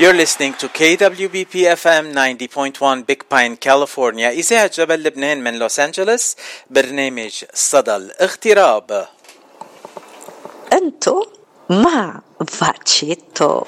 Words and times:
You're 0.00 0.14
listening 0.14 0.54
to 0.62 0.68
KWBP 0.68 1.54
FM 1.74 2.14
90.1 2.14 3.04
Big 3.04 3.28
Pine, 3.28 3.56
California. 3.56 4.30
إذاعة 4.30 4.70
جبل 4.74 5.02
لبنان 5.02 5.44
من 5.44 5.58
لوس 5.58 5.80
أنجلوس 5.80 6.36
برنامج 6.70 7.44
صدى 7.54 7.96
الاغتراب. 7.96 9.08
أنتو 10.72 11.26
مع 11.70 12.20
فاتشيتو. 12.48 13.62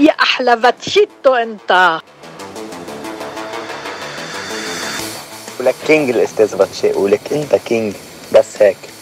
يا 0.00 0.12
أحلى 0.12 0.60
فاتشيتو 0.60 1.34
أنت. 1.34 2.00
ولك 5.60 5.74
كينج 5.86 6.10
الأستاذ 6.10 6.56
باتشي 6.56 6.92
ولك 6.92 7.32
أنت 7.32 7.54
كينج 7.54 7.94
بس 8.32 8.62
هيك. 8.62 8.95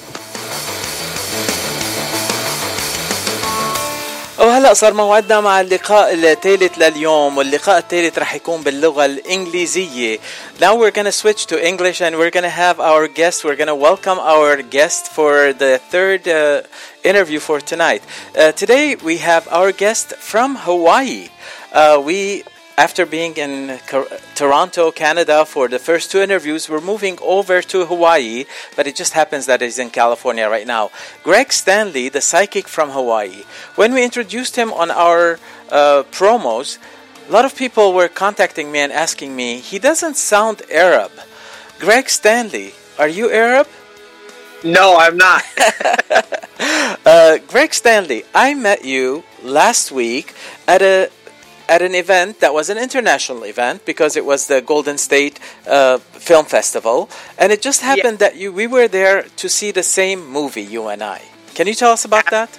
وهلا 4.45 4.75
صار 4.75 4.93
موعدنا 4.93 5.41
مع 5.41 5.61
اللقاء 5.61 6.15
الثالث 6.15 6.79
لليوم 6.79 7.39
واللقاء 7.39 7.79
الثالث 7.79 8.19
رح 8.19 8.35
يكون 8.35 8.63
باللغة 8.63 9.05
الإنجليزية. 9.05 10.19
Now 10.61 10.75
we're 10.75 10.91
gonna 10.91 11.13
switch 11.13 11.47
to 11.47 11.67
English 11.67 12.03
and 12.03 12.17
we're 12.17 12.31
gonna 12.31 12.51
have 12.51 12.79
our 12.79 13.09
guest. 13.09 13.45
We're 13.45 13.57
gonna 13.57 13.75
welcome 13.75 14.19
our 14.19 14.61
guest 14.61 15.09
for 15.09 15.55
the 15.55 15.81
third 15.91 16.29
uh, 16.29 16.63
interview 17.03 17.41
for 17.41 17.59
tonight. 17.61 18.03
Uh, 18.37 18.53
today 18.53 18.97
we 18.97 19.17
have 19.19 19.49
our 19.51 19.73
guest 19.73 20.15
from 20.17 20.57
Hawaii. 20.57 21.29
Uh, 21.73 22.03
we 22.05 22.45
after 22.77 23.07
being 23.07 23.37
in 23.37 23.79
Toronto, 24.35 24.91
Canada 24.91 25.45
for 25.45 25.69
the 25.69 25.79
first 25.79 26.11
two 26.11 26.21
interviews, 26.21 26.69
we're 26.69 26.81
moving 26.81 27.19
over 27.23 27.63
to 27.63 27.87
Hawaii, 27.87 28.47
but 28.75 28.87
it 28.87 28.97
just 28.97 29.13
happens 29.13 29.47
that 29.47 29.61
he's 29.61 29.79
in 29.79 29.91
California 29.91 30.49
right 30.49 30.67
now. 30.67 30.91
Greg 31.23 31.53
Stanley, 31.53 32.09
the 32.09 32.21
psychic 32.21 32.67
from 32.67 32.91
Hawaii. 32.91 33.45
When 33.77 33.95
we 33.95 34.03
introduced 34.03 34.57
him 34.57 34.73
on 34.73 34.91
our 34.91 35.39
uh, 35.71 36.03
promos, 36.11 36.79
a 37.29 37.33
lot 37.33 37.45
of 37.45 37.57
people 37.57 37.95
were 37.95 38.09
contacting 38.09 38.73
me 38.73 38.81
and 38.81 38.93
asking 38.93 39.37
me, 39.37 39.61
he 39.61 39.79
doesn't 39.79 40.17
sound 40.17 40.63
Arab. 40.71 41.13
Greg 41.79 42.09
Stanley, 42.09 42.75
are 42.99 43.09
you 43.09 43.31
Arab? 43.31 43.69
No, 44.65 44.97
I'm 44.99 45.17
not. 45.17 45.45
Uh, 47.05 47.37
Greg 47.49 47.75
Stanley, 47.75 48.25
I 48.35 48.55
met 48.55 48.85
you 48.85 49.25
last 49.43 49.93
week 49.93 50.33
at 50.67 50.81
a 50.81 51.11
at 51.69 51.83
an 51.83 51.95
event 51.95 52.41
that 52.41 52.53
was 52.53 52.69
an 52.71 52.79
international 52.79 53.45
event 53.45 53.85
because 53.85 54.17
it 54.17 54.25
was 54.25 54.47
the 54.47 54.61
Golden 54.61 54.99
State 54.99 55.41
uh, 55.67 55.99
Film 55.99 56.45
Festival, 56.47 57.09
and 57.39 57.53
it 57.53 57.63
just 57.63 57.81
happened 57.81 58.19
that 58.19 58.37
you 58.37 58.53
we 58.53 58.67
were 58.67 58.89
there 58.89 59.23
to 59.23 59.49
see 59.49 59.71
the 59.71 59.83
same 59.83 60.27
movie, 60.27 60.63
you 60.63 60.87
and 60.89 61.03
I. 61.03 61.23
Can 61.55 61.67
you 61.67 61.75
tell 61.75 61.93
us 61.93 62.05
about 62.05 62.31
that? 62.31 62.51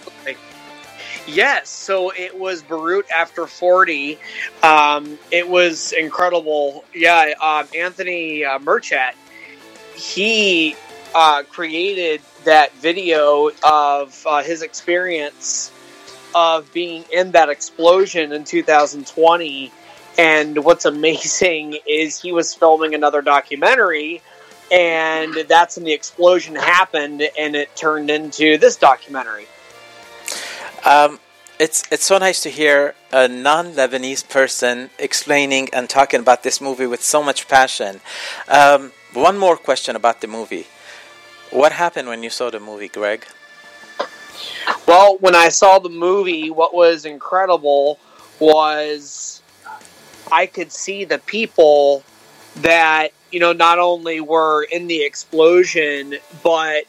yes, 1.27 1.69
so 1.69 2.11
it 2.11 2.37
was 2.37 2.63
Beirut 2.63 3.05
after 3.09 3.47
40. 3.47 4.17
Um, 4.63 5.17
it 5.31 5.47
was 5.47 5.91
incredible. 5.91 6.85
Yeah, 6.93 7.33
um, 7.41 7.67
Anthony 7.75 8.45
uh, 8.45 8.59
Merchat, 8.59 9.13
he 9.95 10.75
uh, 11.13 11.43
created 11.43 12.21
that 12.43 12.73
video 12.75 13.49
of 13.63 14.23
uh, 14.27 14.43
his 14.43 14.61
experience 14.61 15.71
of 16.35 16.71
being 16.73 17.05
in 17.11 17.31
that 17.31 17.49
explosion 17.49 18.33
in 18.33 18.43
2020. 18.43 19.71
And 20.17 20.63
what's 20.63 20.85
amazing 20.85 21.79
is 21.87 22.21
he 22.21 22.31
was 22.31 22.53
filming 22.53 22.93
another 22.93 23.21
documentary, 23.21 24.21
and 24.71 25.33
that's 25.47 25.77
when 25.77 25.85
the 25.85 25.93
explosion 25.93 26.55
happened, 26.55 27.23
and 27.39 27.55
it 27.55 27.75
turned 27.75 28.09
into 28.09 28.57
this 28.57 28.75
documentary. 28.75 29.47
Um, 30.85 31.19
it's 31.57 31.83
it's 31.91 32.03
so 32.03 32.17
nice 32.17 32.41
to 32.43 32.49
hear 32.49 32.95
a 33.11 33.27
non-Lebanese 33.27 34.27
person 34.29 34.89
explaining 34.99 35.69
and 35.73 35.89
talking 35.89 36.19
about 36.19 36.43
this 36.43 36.59
movie 36.59 36.85
with 36.85 37.01
so 37.01 37.23
much 37.23 37.47
passion. 37.47 38.01
Um, 38.47 38.91
one 39.13 39.37
more 39.37 39.55
question 39.57 39.95
about 39.95 40.21
the 40.21 40.27
movie. 40.27 40.67
What 41.51 41.71
happened 41.71 42.09
when 42.09 42.23
you 42.23 42.29
saw 42.29 42.49
the 42.49 42.59
movie, 42.59 42.89
Greg? 42.89 43.25
Well, 44.87 45.17
when 45.19 45.35
I 45.35 45.49
saw 45.49 45.79
the 45.79 45.89
movie, 45.89 46.49
what 46.49 46.73
was 46.73 47.05
incredible 47.05 47.99
was 48.39 49.41
I 50.31 50.45
could 50.45 50.71
see 50.71 51.05
the 51.05 51.19
people 51.19 52.03
that 52.57 53.09
you 53.31 53.39
know 53.39 53.53
not 53.53 53.79
only 53.79 54.21
were 54.21 54.63
in 54.63 54.87
the 54.87 55.03
explosion, 55.03 56.15
but 56.43 56.85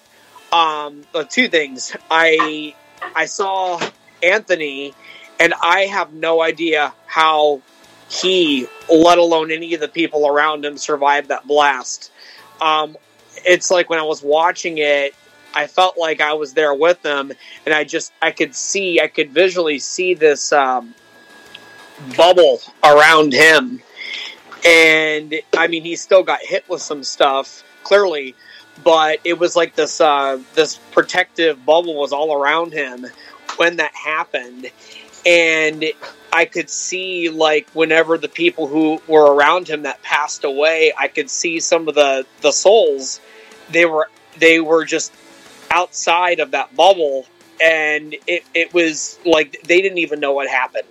um, 0.53 1.03
uh, 1.15 1.25
two 1.25 1.49
things. 1.49 1.95
I 2.11 2.75
I 3.15 3.27
saw 3.27 3.81
Anthony, 4.23 4.95
and 5.41 5.55
I 5.63 5.81
have 5.83 6.13
no 6.13 6.43
idea 6.43 6.95
how 7.07 7.63
he, 8.09 8.69
let 8.89 9.19
alone 9.19 9.51
any 9.51 9.75
of 9.75 9.81
the 9.81 9.89
people 9.89 10.27
around 10.27 10.65
him, 10.65 10.77
survived 10.77 11.29
that 11.29 11.47
blast. 11.47 12.13
Um, 12.61 12.97
it's 13.45 13.71
like 13.71 13.91
when 13.91 13.99
I 13.99 14.05
was 14.05 14.23
watching 14.23 14.79
it, 14.79 15.15
I 15.57 15.67
felt 15.67 15.97
like 15.97 16.21
I 16.21 16.35
was 16.35 16.53
there 16.53 16.75
with 16.75 17.01
them, 17.01 17.33
and 17.65 17.75
I 17.75 17.83
just 17.85 18.13
I 18.21 18.31
could 18.31 18.55
see, 18.55 19.01
I 19.01 19.09
could 19.09 19.31
visually 19.31 19.79
see 19.79 20.13
this 20.13 20.53
um, 20.53 20.95
bubble 22.15 22.61
around 22.85 23.33
him, 23.33 23.81
and 24.65 25.35
I 25.57 25.67
mean 25.67 25.83
he 25.83 25.97
still 25.97 26.23
got 26.23 26.41
hit 26.43 26.69
with 26.69 26.83
some 26.83 27.03
stuff 27.03 27.65
clearly, 27.85 28.35
but 28.85 29.21
it 29.25 29.39
was 29.39 29.57
like 29.57 29.75
this 29.75 29.99
uh, 29.99 30.39
this 30.55 30.77
protective 30.93 31.65
bubble 31.65 31.99
was 31.99 32.13
all 32.13 32.35
around 32.35 32.75
him 32.75 33.07
when 33.57 33.77
that 33.77 33.95
happened, 33.95 34.67
and 35.25 35.87
I 36.35 36.45
could 36.45 36.69
see 36.69 37.31
like 37.31 37.71
whenever 37.71 38.19
the 38.19 38.29
people 38.29 38.67
who 38.67 39.01
were 39.09 39.35
around 39.35 39.69
him 39.69 39.85
that 39.85 40.03
passed 40.03 40.45
away, 40.45 40.93
I 40.99 41.09
could 41.09 41.31
see 41.31 41.61
some 41.61 41.89
of 41.89 41.95
the 41.95 42.27
the 42.43 42.53
souls. 42.53 43.21
They 43.71 43.87
were 43.87 44.11
they 44.39 44.61
were 44.61 44.85
just 44.85 45.13
outside 45.71 46.41
of 46.41 46.53
that 46.53 46.75
bubble, 46.77 47.27
and 47.63 48.15
it 48.27 48.45
it 48.55 48.73
was 48.75 49.19
like 49.25 49.61
they 49.67 49.81
didn't 49.81 49.99
even 49.99 50.21
know 50.21 50.33
what 50.33 50.49
happened. 50.49 50.89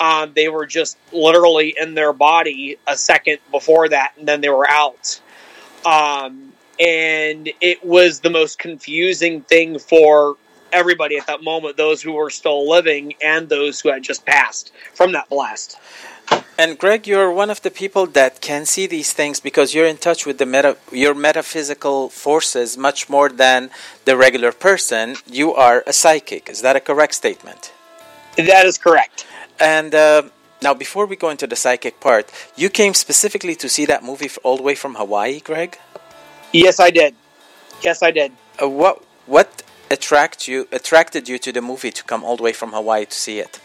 Um, 0.00 0.32
they 0.34 0.48
were 0.48 0.66
just 0.66 0.96
literally 1.12 1.76
in 1.80 1.94
their 1.94 2.12
body 2.12 2.78
a 2.86 2.96
second 2.96 3.38
before 3.50 3.88
that, 3.88 4.14
and 4.18 4.26
then 4.26 4.40
they 4.40 4.48
were 4.48 4.68
out. 4.68 5.20
Um, 5.86 6.52
and 6.80 7.50
it 7.60 7.84
was 7.84 8.20
the 8.20 8.30
most 8.30 8.58
confusing 8.58 9.42
thing 9.42 9.78
for 9.78 10.36
everybody 10.74 11.16
at 11.16 11.26
that 11.26 11.42
moment 11.42 11.76
those 11.76 12.02
who 12.02 12.12
were 12.12 12.30
still 12.30 12.68
living 12.68 13.14
and 13.22 13.48
those 13.48 13.80
who 13.80 13.90
had 13.90 14.02
just 14.02 14.26
passed 14.26 14.72
from 14.92 15.12
that 15.12 15.28
blast. 15.28 15.78
And 16.58 16.78
Greg, 16.78 17.06
you're 17.06 17.32
one 17.32 17.50
of 17.50 17.62
the 17.62 17.70
people 17.70 18.06
that 18.06 18.40
can 18.40 18.64
see 18.64 18.86
these 18.86 19.12
things 19.12 19.40
because 19.40 19.74
you're 19.74 19.86
in 19.86 19.98
touch 19.98 20.24
with 20.24 20.38
the 20.38 20.46
meta, 20.46 20.76
your 20.92 21.14
metaphysical 21.14 22.08
forces 22.08 22.78
much 22.78 23.10
more 23.10 23.28
than 23.28 23.70
the 24.04 24.16
regular 24.16 24.52
person. 24.52 25.16
You 25.26 25.52
are 25.54 25.82
a 25.86 25.92
psychic. 25.92 26.48
Is 26.48 26.62
that 26.62 26.76
a 26.76 26.80
correct 26.80 27.14
statement? 27.14 27.72
That 28.36 28.66
is 28.66 28.78
correct. 28.78 29.26
And 29.60 29.94
uh, 29.94 30.22
now, 30.62 30.74
before 30.74 31.06
we 31.06 31.16
go 31.16 31.28
into 31.28 31.46
the 31.46 31.56
psychic 31.56 32.00
part, 32.00 32.30
you 32.56 32.70
came 32.70 32.94
specifically 32.94 33.54
to 33.56 33.68
see 33.68 33.84
that 33.86 34.02
movie 34.02 34.30
all 34.42 34.56
the 34.56 34.62
way 34.62 34.74
from 34.74 34.94
Hawaii, 34.94 35.40
Greg. 35.40 35.78
Yes, 36.52 36.80
I 36.80 36.90
did. 36.90 37.14
Yes, 37.82 38.02
I 38.02 38.10
did. 38.12 38.32
Uh, 38.62 38.68
what 38.68 39.02
what 39.26 39.63
attract 39.90 40.48
you 40.48 40.68
attracted 40.72 41.28
you 41.28 41.38
to 41.38 41.52
the 41.52 41.62
movie 41.62 41.90
to 41.90 42.04
come 42.04 42.24
all 42.24 42.36
the 42.36 42.42
way 42.42 42.52
from 42.52 42.72
Hawaii 42.72 43.06
to 43.06 43.14
see 43.14 43.38
it? 43.38 43.60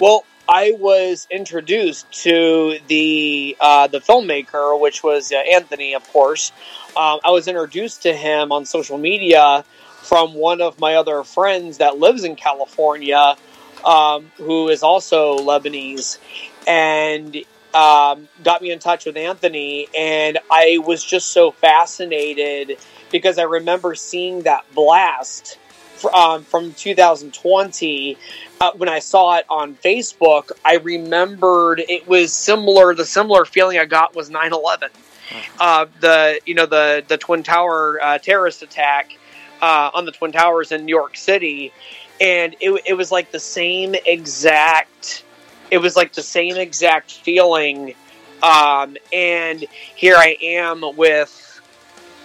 Well, 0.00 0.24
I 0.48 0.74
was 0.78 1.26
introduced 1.30 2.10
to 2.24 2.78
the 2.88 3.56
uh, 3.60 3.86
the 3.88 4.00
filmmaker, 4.00 4.80
which 4.80 5.02
was 5.02 5.30
uh, 5.30 5.36
Anthony, 5.36 5.94
of 5.94 6.10
course. 6.10 6.52
Um, 6.96 7.20
I 7.22 7.30
was 7.30 7.48
introduced 7.48 8.02
to 8.02 8.14
him 8.14 8.50
on 8.50 8.64
social 8.64 8.96
media 8.96 9.64
from 10.02 10.32
one 10.32 10.62
of 10.62 10.80
my 10.80 10.94
other 10.94 11.22
friends 11.22 11.78
that 11.78 11.98
lives 11.98 12.24
in 12.24 12.34
California, 12.34 13.36
um, 13.84 14.30
who 14.36 14.68
is 14.70 14.82
also 14.82 15.38
Lebanese, 15.38 16.18
and 16.66 17.36
um, 17.74 18.28
got 18.42 18.62
me 18.62 18.70
in 18.70 18.78
touch 18.78 19.06
with 19.06 19.16
Anthony. 19.16 19.88
And 19.96 20.38
I 20.50 20.78
was 20.84 21.04
just 21.04 21.28
so 21.28 21.50
fascinated 21.50 22.78
because 23.10 23.38
I 23.38 23.44
remember 23.44 23.94
seeing 23.94 24.42
that 24.42 24.64
blast 24.74 25.58
fr- 25.96 26.10
um, 26.14 26.44
from 26.44 26.72
2020 26.74 28.16
uh, 28.60 28.72
when 28.76 28.88
I 28.88 28.98
saw 28.98 29.36
it 29.36 29.46
on 29.48 29.74
Facebook, 29.76 30.50
I 30.64 30.76
remembered 30.76 31.82
it 31.88 32.08
was 32.08 32.32
similar. 32.32 32.94
The 32.94 33.06
similar 33.06 33.44
feeling 33.44 33.78
I 33.78 33.84
got 33.84 34.14
was 34.14 34.30
9/11, 34.30 34.88
uh, 35.60 35.86
the 36.00 36.40
you 36.44 36.54
know 36.54 36.66
the 36.66 37.04
the 37.06 37.18
Twin 37.18 37.42
Tower 37.42 38.00
uh, 38.02 38.18
terrorist 38.18 38.62
attack 38.62 39.16
uh, 39.62 39.90
on 39.94 40.06
the 40.06 40.12
Twin 40.12 40.32
Towers 40.32 40.72
in 40.72 40.84
New 40.84 40.94
York 40.94 41.16
City, 41.16 41.72
and 42.20 42.56
it 42.60 42.82
it 42.86 42.94
was 42.94 43.12
like 43.12 43.30
the 43.30 43.40
same 43.40 43.94
exact. 44.06 45.24
It 45.70 45.78
was 45.78 45.96
like 45.96 46.12
the 46.12 46.22
same 46.22 46.56
exact 46.56 47.12
feeling, 47.12 47.94
um, 48.42 48.96
and 49.12 49.64
here 49.94 50.16
I 50.16 50.36
am 50.40 50.82
with 50.96 51.60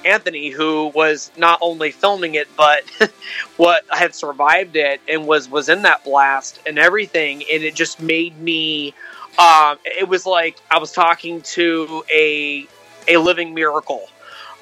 Anthony, 0.06 0.50
who 0.50 0.88
was 0.88 1.31
not 1.38 1.60
only 1.62 1.92
filming 1.92 2.36
it 2.36 2.48
but 2.56 2.84
what 3.57 3.86
had 3.90 4.13
survived 4.13 4.75
it 4.75 5.01
and 5.07 5.25
was 5.28 5.50
was 5.50 5.69
in 5.69 5.84
that 5.84 6.04
blast 6.04 6.60
and 6.66 6.78
everything, 6.78 7.44
and 7.51 7.63
it 7.63 7.75
just 7.75 8.01
made 8.01 8.38
me. 8.40 8.94
Um, 9.38 9.80
it 9.84 10.07
was 10.07 10.25
like 10.25 10.57
I 10.69 10.78
was 10.78 10.92
talking 10.92 11.42
to 11.42 12.04
a 12.13 12.68
a 13.07 13.18
living 13.18 13.54
miracle. 13.54 14.07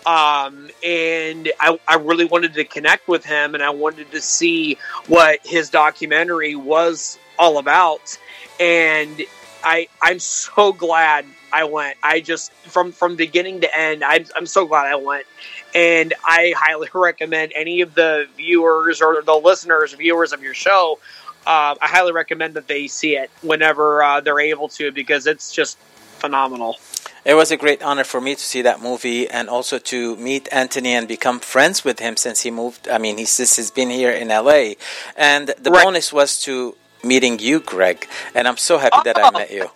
Um, 0.03 0.71
and 0.83 1.51
I, 1.59 1.79
I 1.87 1.95
really 1.95 2.25
wanted 2.25 2.55
to 2.55 2.63
connect 2.63 3.07
with 3.07 3.23
him 3.23 3.53
and 3.53 3.61
I 3.63 3.69
wanted 3.69 4.09
to 4.11 4.19
see 4.19 4.79
what 5.05 5.39
his 5.45 5.69
documentary 5.69 6.55
was 6.55 7.19
all 7.41 7.57
about. 7.57 8.17
And 8.59 9.23
I, 9.63 9.87
I'm 10.01 10.19
so 10.19 10.71
glad 10.71 11.25
I 11.51 11.63
went. 11.65 11.97
I 12.03 12.21
just, 12.21 12.53
from, 12.53 12.91
from 12.91 13.15
beginning 13.15 13.61
to 13.61 13.77
end, 13.77 14.03
I'm, 14.03 14.25
I'm 14.35 14.45
so 14.45 14.65
glad 14.65 14.85
I 14.85 14.95
went. 14.95 15.25
And 15.73 16.13
I 16.23 16.53
highly 16.55 16.87
recommend 16.93 17.51
any 17.55 17.81
of 17.81 17.95
the 17.95 18.27
viewers 18.37 19.01
or 19.01 19.21
the 19.23 19.33
listeners, 19.35 19.93
viewers 19.93 20.31
of 20.31 20.43
your 20.43 20.53
show, 20.53 20.99
uh, 21.47 21.73
I 21.81 21.87
highly 21.87 22.11
recommend 22.11 22.53
that 22.53 22.67
they 22.67 22.87
see 22.87 23.17
it 23.17 23.31
whenever 23.41 24.03
uh, 24.03 24.21
they're 24.21 24.39
able 24.39 24.69
to 24.69 24.91
because 24.91 25.25
it's 25.25 25.51
just 25.51 25.79
phenomenal. 26.19 26.77
It 27.25 27.33
was 27.33 27.49
a 27.49 27.57
great 27.57 27.81
honor 27.81 28.03
for 28.03 28.21
me 28.21 28.35
to 28.35 28.41
see 28.41 28.61
that 28.61 28.81
movie 28.81 29.27
and 29.27 29.49
also 29.49 29.79
to 29.79 30.15
meet 30.17 30.47
Anthony 30.51 30.93
and 30.93 31.07
become 31.07 31.39
friends 31.39 31.83
with 31.83 31.99
him 31.99 32.15
since 32.15 32.41
he 32.41 32.51
moved. 32.51 32.87
I 32.87 32.99
mean, 32.99 33.17
he 33.17 33.25
since 33.25 33.55
he's 33.55 33.71
been 33.71 33.89
here 33.89 34.11
in 34.11 34.27
LA. 34.27 34.73
And 35.15 35.47
the 35.59 35.71
Right. 35.71 35.83
bonus 35.83 36.13
was 36.13 36.39
to 36.43 36.75
meeting 37.03 37.39
you, 37.39 37.59
Greg. 37.59 38.07
And 38.35 38.47
I'm 38.47 38.57
so 38.57 38.77
happy 38.77 38.99
that 39.05 39.17
I 39.17 39.31
met 39.31 39.51
you. 39.51 39.69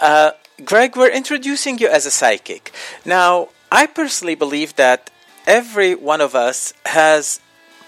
Uh, 0.00 0.32
Greg, 0.64 0.96
we're 0.96 1.10
introducing 1.10 1.78
you 1.78 1.88
as 1.88 2.06
a 2.06 2.10
psychic. 2.10 2.72
Now, 3.04 3.48
I 3.72 3.86
personally 3.86 4.34
believe 4.34 4.76
that 4.76 5.10
every 5.46 5.94
one 5.94 6.20
of 6.20 6.34
us 6.34 6.74
has, 6.86 7.40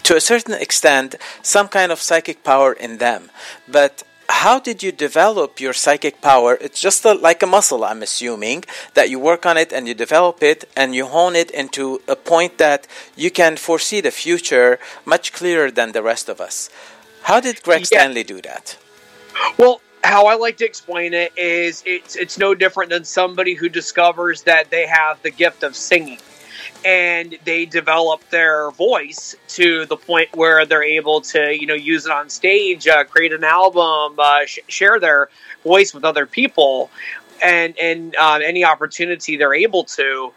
to 0.02 0.16
a 0.16 0.20
certain 0.20 0.54
extent, 0.54 1.14
some 1.42 1.68
kind 1.68 1.92
of 1.92 2.00
psychic 2.00 2.42
power 2.42 2.72
in 2.72 2.98
them. 2.98 3.30
But 3.68 4.02
how 4.28 4.58
did 4.58 4.82
you 4.82 4.92
develop 4.92 5.60
your 5.60 5.72
psychic 5.72 6.20
power? 6.20 6.58
It's 6.60 6.80
just 6.80 7.04
a, 7.04 7.14
like 7.14 7.42
a 7.42 7.46
muscle, 7.46 7.84
I'm 7.84 8.02
assuming, 8.02 8.64
that 8.94 9.10
you 9.10 9.19
work 9.19 9.46
on 9.46 9.56
it 9.56 9.72
and 9.72 9.86
you 9.86 9.94
develop 9.94 10.42
it 10.42 10.64
and 10.76 10.94
you 10.94 11.06
hone 11.06 11.36
it 11.36 11.50
into 11.50 12.00
a 12.08 12.16
point 12.16 12.58
that 12.58 12.86
you 13.14 13.30
can 13.30 13.56
foresee 13.56 14.00
the 14.00 14.10
future 14.10 14.78
much 15.04 15.32
clearer 15.32 15.70
than 15.70 15.92
the 15.92 16.02
rest 16.02 16.28
of 16.28 16.40
us. 16.40 16.69
How 17.26 17.40
did 17.40 17.61
Greg 17.64 17.81
Yeah. 17.81 17.87
Stanley 17.87 18.23
do 18.23 18.40
that? 18.43 18.76
Well, 19.58 19.81
how 20.05 20.26
I 20.26 20.37
like 20.37 20.58
to 20.58 20.64
explain 20.64 21.12
it 21.12 21.32
is 21.37 21.82
it's 21.84 22.14
it's 22.14 22.38
no 22.38 22.55
different 22.55 22.90
than 22.90 23.05
somebody 23.05 23.55
who 23.55 23.69
discovers 23.69 24.43
that 24.43 24.70
they 24.70 24.87
have 24.87 25.20
the 25.23 25.32
gift 25.32 25.64
of 25.64 25.75
singing 25.75 26.20
and 26.84 27.37
they 27.44 27.64
develop 27.67 28.20
their 28.31 28.70
voice 28.70 29.34
to 29.49 29.87
the 29.87 29.96
point 29.96 30.28
where 30.37 30.64
they're 30.67 30.84
able 30.84 31.20
to 31.23 31.52
you 31.52 31.67
know 31.67 31.75
use 31.75 32.06
it 32.06 32.12
on 32.12 32.31
stage 32.31 32.87
uh, 32.87 33.02
create 33.02 33.32
an 33.32 33.43
album 33.43 34.14
uh, 34.20 34.46
sh- 34.46 34.61
share 34.69 35.00
their 35.00 35.29
voice 35.64 35.93
with 35.93 36.05
other 36.05 36.26
people 36.26 36.90
and 37.43 37.76
and 37.76 38.14
um, 38.14 38.40
any 38.40 38.64
opportunity 38.64 39.37
they're 39.37 39.52
able 39.69 39.82
to 39.82 40.32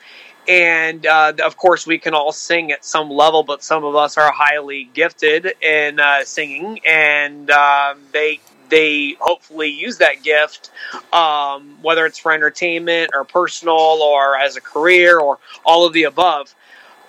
and 0.47 1.05
uh, 1.05 1.33
of 1.43 1.57
course 1.57 1.85
we 1.85 1.97
can 1.97 2.13
all 2.13 2.31
sing 2.31 2.71
at 2.71 2.83
some 2.83 3.09
level 3.09 3.43
but 3.43 3.63
some 3.63 3.83
of 3.83 3.95
us 3.95 4.17
are 4.17 4.31
highly 4.31 4.89
gifted 4.93 5.53
in 5.61 5.99
uh, 5.99 6.23
singing. 6.23 6.79
And 6.87 7.49
um, 7.51 7.99
they 8.11 8.39
they 8.69 9.17
hopefully 9.19 9.69
use 9.69 9.97
that 9.97 10.23
gift 10.23 10.71
um, 11.13 11.77
whether 11.81 12.05
it's 12.05 12.19
for 12.19 12.31
entertainment 12.31 13.11
or 13.13 13.23
personal 13.23 13.75
or 13.75 14.37
as 14.37 14.55
a 14.57 14.61
career 14.61 15.19
or 15.19 15.39
all 15.65 15.85
of 15.85 15.93
the 15.93 16.03
above. 16.03 16.53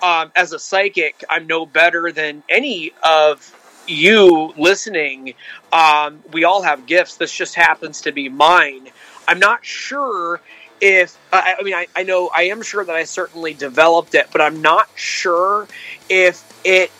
Um, 0.01 0.31
as 0.35 0.51
a 0.51 0.57
psychic 0.57 1.23
i'm 1.29 1.45
no 1.45 1.65
better 1.67 2.11
than 2.11 2.41
any 2.49 2.91
of 3.03 3.55
you 3.87 4.53
listening. 4.57 5.33
Um, 5.71 6.23
we 6.31 6.43
all 6.43 6.61
have 6.61 6.85
gifts. 6.85 7.17
This 7.17 7.31
just 7.31 7.55
happens 7.55 8.01
to 8.01 8.11
be 8.11 8.29
mine. 8.29 8.89
I'm 9.27 9.39
not 9.39 9.65
sure 9.65 10.41
if 10.81 11.17
I, 11.31 11.55
I 11.59 11.63
mean 11.63 11.73
I, 11.73 11.87
I 11.95 12.03
know 12.03 12.29
I 12.35 12.43
am 12.43 12.61
sure 12.61 12.83
that 12.83 12.95
I 12.95 13.03
certainly 13.03 13.53
developed 13.53 14.15
it, 14.15 14.27
but 14.31 14.41
I'm 14.41 14.61
not 14.61 14.89
sure 14.95 15.67
if 16.09 16.43
it 16.65 16.91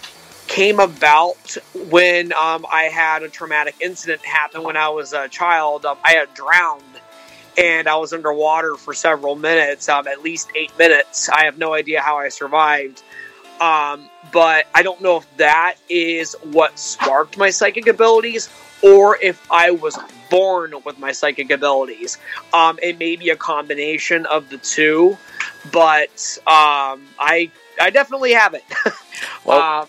came 0.48 0.80
about 0.80 1.58
when 1.90 2.34
um, 2.34 2.66
I 2.72 2.84
had 2.84 3.24
a 3.24 3.30
traumatic 3.30 3.76
incident 3.80 4.26
happen 4.26 4.64
when 4.64 4.78
I 4.78 4.90
was 4.90 5.14
a 5.14 5.28
child. 5.28 5.86
Um, 5.86 5.98
I 6.04 6.14
had 6.14 6.34
drowned 6.34 6.84
and 7.58 7.88
I 7.88 7.96
was 7.96 8.14
underwater 8.14 8.76
for 8.76 8.94
several 8.94 9.36
minutes, 9.36 9.90
um, 9.90 10.08
at 10.08 10.22
least 10.22 10.50
eight 10.56 10.78
minutes. 10.78 11.30
I 11.30 11.46
have 11.46 11.58
no 11.58 11.74
idea 11.74 12.02
how 12.02 12.18
I 12.18 12.30
survived. 12.30 13.02
Um, 13.60 14.10
but 14.32 14.66
I 14.74 14.82
don't 14.82 15.02
know 15.02 15.18
if 15.18 15.38
that 15.38 15.76
is 15.90 16.36
what 16.44 16.80
sparked 16.80 17.38
my 17.38 17.50
psychic 17.50 17.88
abilities 17.88 18.50
or 18.82 19.18
if 19.22 19.40
I 19.52 19.72
was 19.72 19.98
born 20.30 20.74
with 20.86 20.98
my 20.98 21.12
psychic 21.12 21.52
abilities. 21.52 22.18
Um, 22.54 22.80
it 22.82 22.98
may 22.98 23.16
be 23.18 23.30
a 23.30 23.36
combination 23.36 24.26
of 24.26 24.50
the 24.50 24.58
two, 24.58 25.18
but 25.72 26.38
um, 26.48 27.04
I 27.20 27.52
I 27.80 27.90
definitely 27.92 28.34
have 28.34 28.54
it. 28.54 28.64
Well, 29.46 29.62
um, 29.62 29.88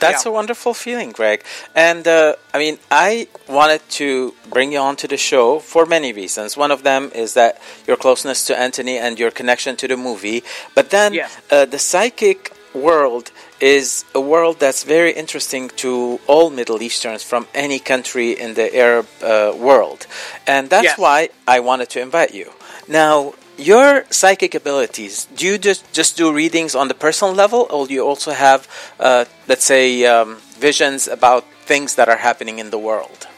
That's 0.00 0.24
Yeah. 0.24 0.30
a 0.30 0.32
wonderful 0.32 0.74
feeling, 0.74 1.12
Greg. 1.12 1.42
And 1.74 2.06
uh, 2.06 2.34
I 2.52 2.58
mean, 2.58 2.78
I 2.90 3.28
wanted 3.48 3.80
to 4.00 4.34
bring 4.50 4.72
you 4.72 4.78
onto 4.80 5.06
the 5.08 5.16
show 5.16 5.58
for 5.60 5.86
many 5.86 6.12
reasons. 6.12 6.56
One 6.56 6.70
of 6.70 6.82
them 6.82 7.10
is 7.14 7.34
that 7.34 7.60
your 7.86 7.96
closeness 7.96 8.44
to 8.46 8.58
Anthony 8.58 8.98
and 8.98 9.18
your 9.18 9.30
connection 9.30 9.76
to 9.76 9.88
the 9.88 9.96
movie. 9.96 10.42
But 10.74 10.90
then 10.90 11.14
Yes. 11.14 11.30
uh, 11.50 11.64
the 11.64 11.78
psychic 11.78 12.52
world 12.74 13.30
is 13.60 14.04
a 14.14 14.20
world 14.20 14.58
that's 14.60 14.82
very 14.84 15.12
interesting 15.12 15.68
to 15.76 16.20
all 16.26 16.50
Middle 16.50 16.82
Easterns 16.82 17.22
from 17.22 17.46
any 17.54 17.78
country 17.78 18.32
in 18.32 18.54
the 18.54 18.74
Arab 18.76 19.06
uh, 19.22 19.52
world. 19.56 20.06
And 20.46 20.68
that's 20.70 20.84
Yes. 20.84 20.98
why 20.98 21.28
I 21.46 21.60
wanted 21.60 21.88
to 21.90 22.00
invite 22.00 22.34
you. 22.34 22.52
Now, 22.88 23.34
your 23.56 24.04
psychic 24.10 24.54
abilities, 24.54 25.26
do 25.36 25.46
you 25.46 25.58
just, 25.58 25.90
just 25.92 26.16
do 26.16 26.32
readings 26.32 26.74
on 26.74 26.88
the 26.88 26.94
personal 26.94 27.32
level, 27.32 27.66
or 27.70 27.86
do 27.86 27.94
you 27.94 28.04
also 28.04 28.32
have, 28.32 28.68
uh, 28.98 29.24
let's 29.46 29.64
say, 29.64 30.04
um, 30.06 30.36
visions 30.58 31.06
about 31.08 31.44
things 31.64 31.94
that 31.94 32.08
are 32.08 32.16
happening 32.18 32.58
in 32.58 32.70
the 32.70 32.78
world? 32.78 33.28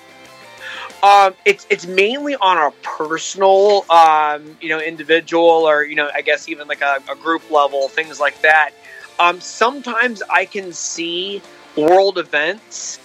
Um, 1.03 1.35
it's 1.45 1.67
it's 1.69 1.87
mainly 1.87 2.35
on 2.37 2.57
a 2.57 2.71
personal, 2.83 3.85
um, 3.91 4.57
you 4.63 4.71
know, 4.71 4.81
individual 4.81 5.45
or 5.69 5.85
you 5.85 5.95
know, 5.95 6.09
I 6.13 6.23
guess 6.23 6.49
even 6.49 6.67
like 6.67 6.81
a, 6.81 6.99
a 7.11 7.15
group 7.15 7.51
level, 7.51 7.89
things 7.89 8.19
like 8.19 8.41
that. 8.41 8.71
Um, 9.19 9.41
sometimes 9.41 10.23
I 10.29 10.45
can 10.45 10.73
see 10.73 11.43
world 11.77 12.19
events, 12.19 12.99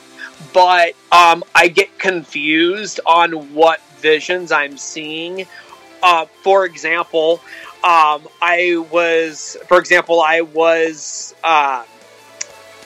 but 0.54 0.94
um, 1.12 1.44
I 1.56 1.68
get 1.68 1.98
confused 2.00 3.00
on 3.06 3.54
what 3.54 3.81
visions 4.00 4.51
I'm 4.51 4.77
seeing. 4.77 5.48
Uh, 6.03 6.25
for 6.44 6.65
example, 6.65 7.41
um, 7.84 8.27
I 8.41 8.84
was, 8.91 9.58
for 9.68 9.77
example, 9.80 10.22
I 10.22 10.41
was, 10.41 11.34
uh, 11.44 11.84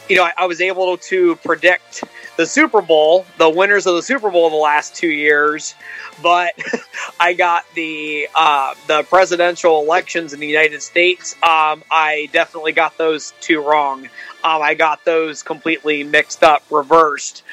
you 0.10 0.18
know, 0.18 0.24
I, 0.24 0.34
I 0.38 0.46
was 0.46 0.62
able 0.62 0.98
to 0.98 1.36
predict 1.38 2.04
the 2.38 2.46
Super 2.46 2.82
Bowl, 2.82 3.26
the 3.38 3.50
winners 3.50 3.86
of 3.86 3.96
the 3.96 4.04
Super 4.04 4.30
Bowl 4.30 4.50
the 4.50 4.56
last 4.56 4.96
two 4.96 5.10
years, 5.10 5.76
but 6.22 6.54
I 7.20 7.34
got 7.34 7.66
the 7.74 8.28
uh, 8.36 8.76
the 8.88 9.04
presidential 9.04 9.82
elections 9.82 10.34
in 10.34 10.40
the 10.40 10.48
United 10.48 10.82
States. 10.82 11.34
Um, 11.36 11.84
I 11.92 12.30
definitely 12.34 12.74
got 12.74 12.98
those 12.98 13.34
two 13.42 13.62
wrong. 13.62 14.06
Um, 14.44 14.62
I 14.62 14.74
got 14.74 15.06
those 15.06 15.44
completely 15.44 16.04
mixed 16.04 16.44
up, 16.44 16.64
reversed. 16.70 17.44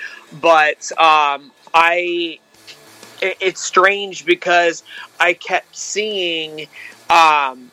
But 0.40 0.90
um, 0.92 1.52
I, 1.74 2.38
it, 3.20 3.36
it's 3.40 3.60
strange 3.62 4.26
because 4.26 4.82
I 5.20 5.34
kept 5.34 5.76
seeing. 5.76 6.68
Um, 7.10 7.70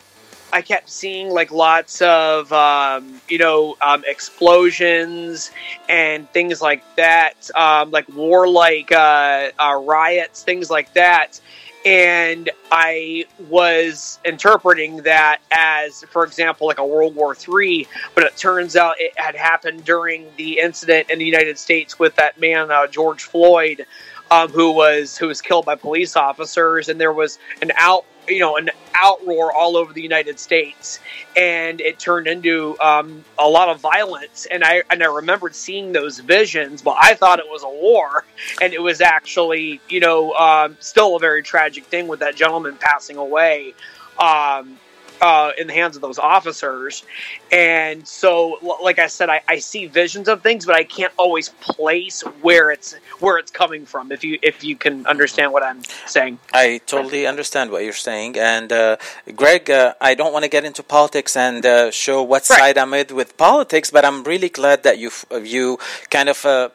I 0.52 0.62
kept 0.62 0.90
seeing 0.90 1.30
like 1.30 1.52
lots 1.52 2.02
of 2.02 2.52
um, 2.52 3.22
you 3.28 3.38
know 3.38 3.76
um, 3.82 4.04
explosions 4.08 5.52
and 5.88 6.30
things 6.32 6.62
like 6.62 6.84
that, 6.96 7.50
um, 7.56 7.92
like 7.92 8.08
warlike 8.10 8.92
uh, 8.92 9.52
uh, 9.60 9.82
riots, 9.84 10.44
things 10.44 10.70
like 10.70 10.94
that. 10.94 11.40
And 11.86 12.50
I 12.72 13.26
was 13.48 14.20
interpreting 14.26 14.98
that 15.04 15.40
as, 15.52 16.04
for 16.12 16.26
example, 16.26 16.68
like 16.68 16.78
a 16.78 16.86
World 16.86 17.16
War 17.16 17.36
III, 17.36 17.88
but 18.16 18.26
it 18.26 18.36
turns 18.36 18.76
out 18.76 18.96
it 19.00 19.18
had 19.18 19.34
happened 19.36 19.86
during 19.86 20.28
the 20.36 20.60
incident 20.60 21.10
in 21.10 21.20
the 21.20 21.26
United 21.26 21.58
States 21.58 21.98
with 21.98 22.16
that 22.18 22.40
man 22.40 22.70
uh, 22.70 22.88
George 22.88 23.24
Floyd, 23.24 23.86
um, 24.30 24.50
who 24.50 24.72
was 24.72 25.18
who 25.18 25.28
was 25.28 25.42
killed 25.42 25.66
by 25.66 25.76
police 25.76 26.18
officers, 26.18 26.90
and 26.90 27.00
there 27.00 27.14
was 27.14 27.40
an 27.62 27.72
out 27.78 28.06
you 28.30 28.40
know 28.40 28.58
an 28.58 28.70
outroar 28.94 29.50
all 29.56 29.78
over 29.78 29.94
the 29.94 30.02
United 30.02 30.40
States, 30.40 31.00
and 31.36 31.82
it 31.82 32.00
turned 32.00 32.28
into 32.28 32.78
um, 32.80 33.24
a 33.38 33.48
lot 33.48 33.70
of 33.70 33.80
violence. 33.80 34.48
And 34.50 34.64
I 34.64 34.84
and 34.90 35.02
I 35.04 35.08
remembered 35.08 35.56
seeing 35.56 35.92
those 35.92 36.20
visions, 36.20 36.82
but 36.82 36.98
I 37.00 37.16
thought 37.16 37.40
it 37.40 37.50
was 37.50 37.64
a 37.64 37.70
war, 37.70 38.26
and 38.62 38.74
it 38.74 38.82
was 38.82 39.02
actually 39.02 39.82
you 39.90 40.00
know 40.00 40.34
um, 40.34 40.78
still 40.80 41.16
a 41.16 41.20
very 41.20 41.44
tragic 41.44 41.86
thing 41.86 42.08
with 42.08 42.20
that 42.20 42.36
gentleman 42.36 42.78
passing 42.80 43.18
away. 43.18 43.74
Um, 44.18 44.78
uh, 45.22 45.52
in 45.58 45.68
the 45.68 45.74
hands 45.74 45.96
of 45.96 46.02
those 46.02 46.20
officers. 46.20 47.04
And 47.52 48.08
so, 48.08 48.58
like 48.82 49.00
I 49.00 49.08
said, 49.08 49.30
I, 49.30 49.42
I 49.48 49.60
see 49.60 49.88
visions 49.88 50.28
of 50.28 50.42
things, 50.42 50.66
but 50.66 50.76
I 50.76 50.84
can't 50.84 51.14
always 51.18 51.50
place 51.50 52.22
where 52.42 52.72
it's 52.72 52.94
where 53.20 53.38
it's 53.38 53.52
coming 53.52 53.86
from. 53.86 54.12
If 54.12 54.24
you 54.24 54.40
if 54.42 54.64
you 54.64 54.76
can 54.76 55.06
understand 55.08 55.52
what 55.54 55.64
I'm 55.64 55.82
saying. 56.06 56.40
I 56.54 56.80
totally 56.86 57.26
understand 57.28 57.72
what 57.72 57.84
you're 57.84 57.94
saying, 57.94 58.38
and 58.38 58.72
uh, 58.72 58.98
Greg, 59.36 59.70
uh, 59.70 59.94
I 60.00 60.16
don't 60.16 60.34
want 60.34 60.44
to 60.44 60.50
get 60.50 60.64
into 60.66 60.84
politics 60.84 61.36
and 61.36 61.66
uh, 61.66 61.92
show 61.92 62.22
what 62.24 62.40
Right. 62.50 62.58
side 62.60 62.78
I'm 62.78 62.92
with 62.92 63.12
with 63.12 63.38
politics, 63.38 63.92
but 63.92 64.06
I'm 64.06 64.24
really 64.24 64.50
glad 64.50 64.84
that 64.84 64.98
you 64.98 65.12
you 65.44 65.78
kind 66.10 66.30
of 66.30 66.46
uh, 66.46 66.70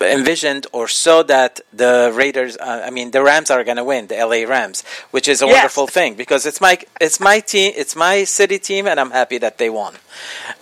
envisioned 0.00 0.66
or 0.72 0.88
saw 0.88 1.22
that 1.24 1.60
the 1.72 2.10
Raiders, 2.14 2.56
uh, 2.56 2.82
I 2.86 2.90
mean 2.90 3.10
the 3.10 3.22
Rams 3.22 3.50
are 3.50 3.64
going 3.64 3.76
to 3.76 3.84
win, 3.84 4.06
the 4.08 4.16
LA 4.16 4.44
Rams, 4.48 4.84
which 5.10 5.28
is 5.28 5.42
a 5.42 5.46
Yes. 5.46 5.54
wonderful 5.54 5.86
thing 5.86 6.14
because 6.14 6.46
it's 6.46 6.60
my 6.60 6.78
it's 7.00 7.20
my 7.20 7.40
team, 7.40 7.72
it's 7.76 7.94
my 7.96 8.24
city 8.24 8.58
team, 8.58 8.86
and 8.86 8.98
I'm 9.00 9.10
happy 9.10 9.38
that 9.38 9.58
they 9.58 9.70
won. 9.70 9.94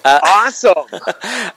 Awesome. 0.05 0.85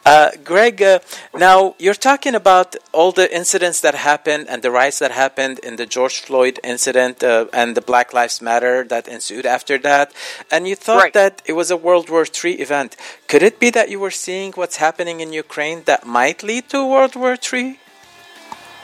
Uh, 0.06 0.30
Greg, 0.44 0.84
uh, 0.84 1.00
now 1.34 1.74
you're 1.80 1.96
talking 1.96 2.36
about 2.36 2.76
all 2.92 3.12
the 3.12 3.28
incidents 3.36 3.82
that 3.82 3.96
happened 3.96 4.46
and 4.48 4.62
the 4.62 4.70
riots 4.70 5.00
that 5.00 5.10
happened 5.10 5.58
in 5.60 5.78
the 5.78 5.86
George 5.88 6.20
Floyd 6.20 6.60
incident 6.64 7.24
uh, 7.24 7.48
and 7.52 7.76
the 7.76 7.82
Black 7.82 8.14
Lives 8.14 8.40
Matter 8.40 8.84
that 8.84 9.08
ensued 9.08 9.48
after 9.48 9.80
that, 9.80 10.14
and 10.52 10.68
you 10.68 10.76
thought 10.76 11.02
Right. 11.02 11.14
that 11.14 11.42
it 11.46 11.54
was 11.54 11.72
a 11.72 11.78
World 11.78 12.08
War 12.12 12.24
III 12.24 12.62
event. 12.62 12.96
Could 13.28 13.42
it 13.42 13.60
be 13.60 13.72
that 13.72 13.90
you 13.90 14.00
were 14.00 14.12
seeing 14.12 14.52
what's 14.54 14.76
happening 14.78 15.22
in 15.22 15.34
Ukraine 15.34 15.82
that 15.86 16.06
might 16.06 16.44
lead 16.44 16.70
to 16.70 16.86
World 16.86 17.16
War 17.16 17.36
III? 17.52 17.80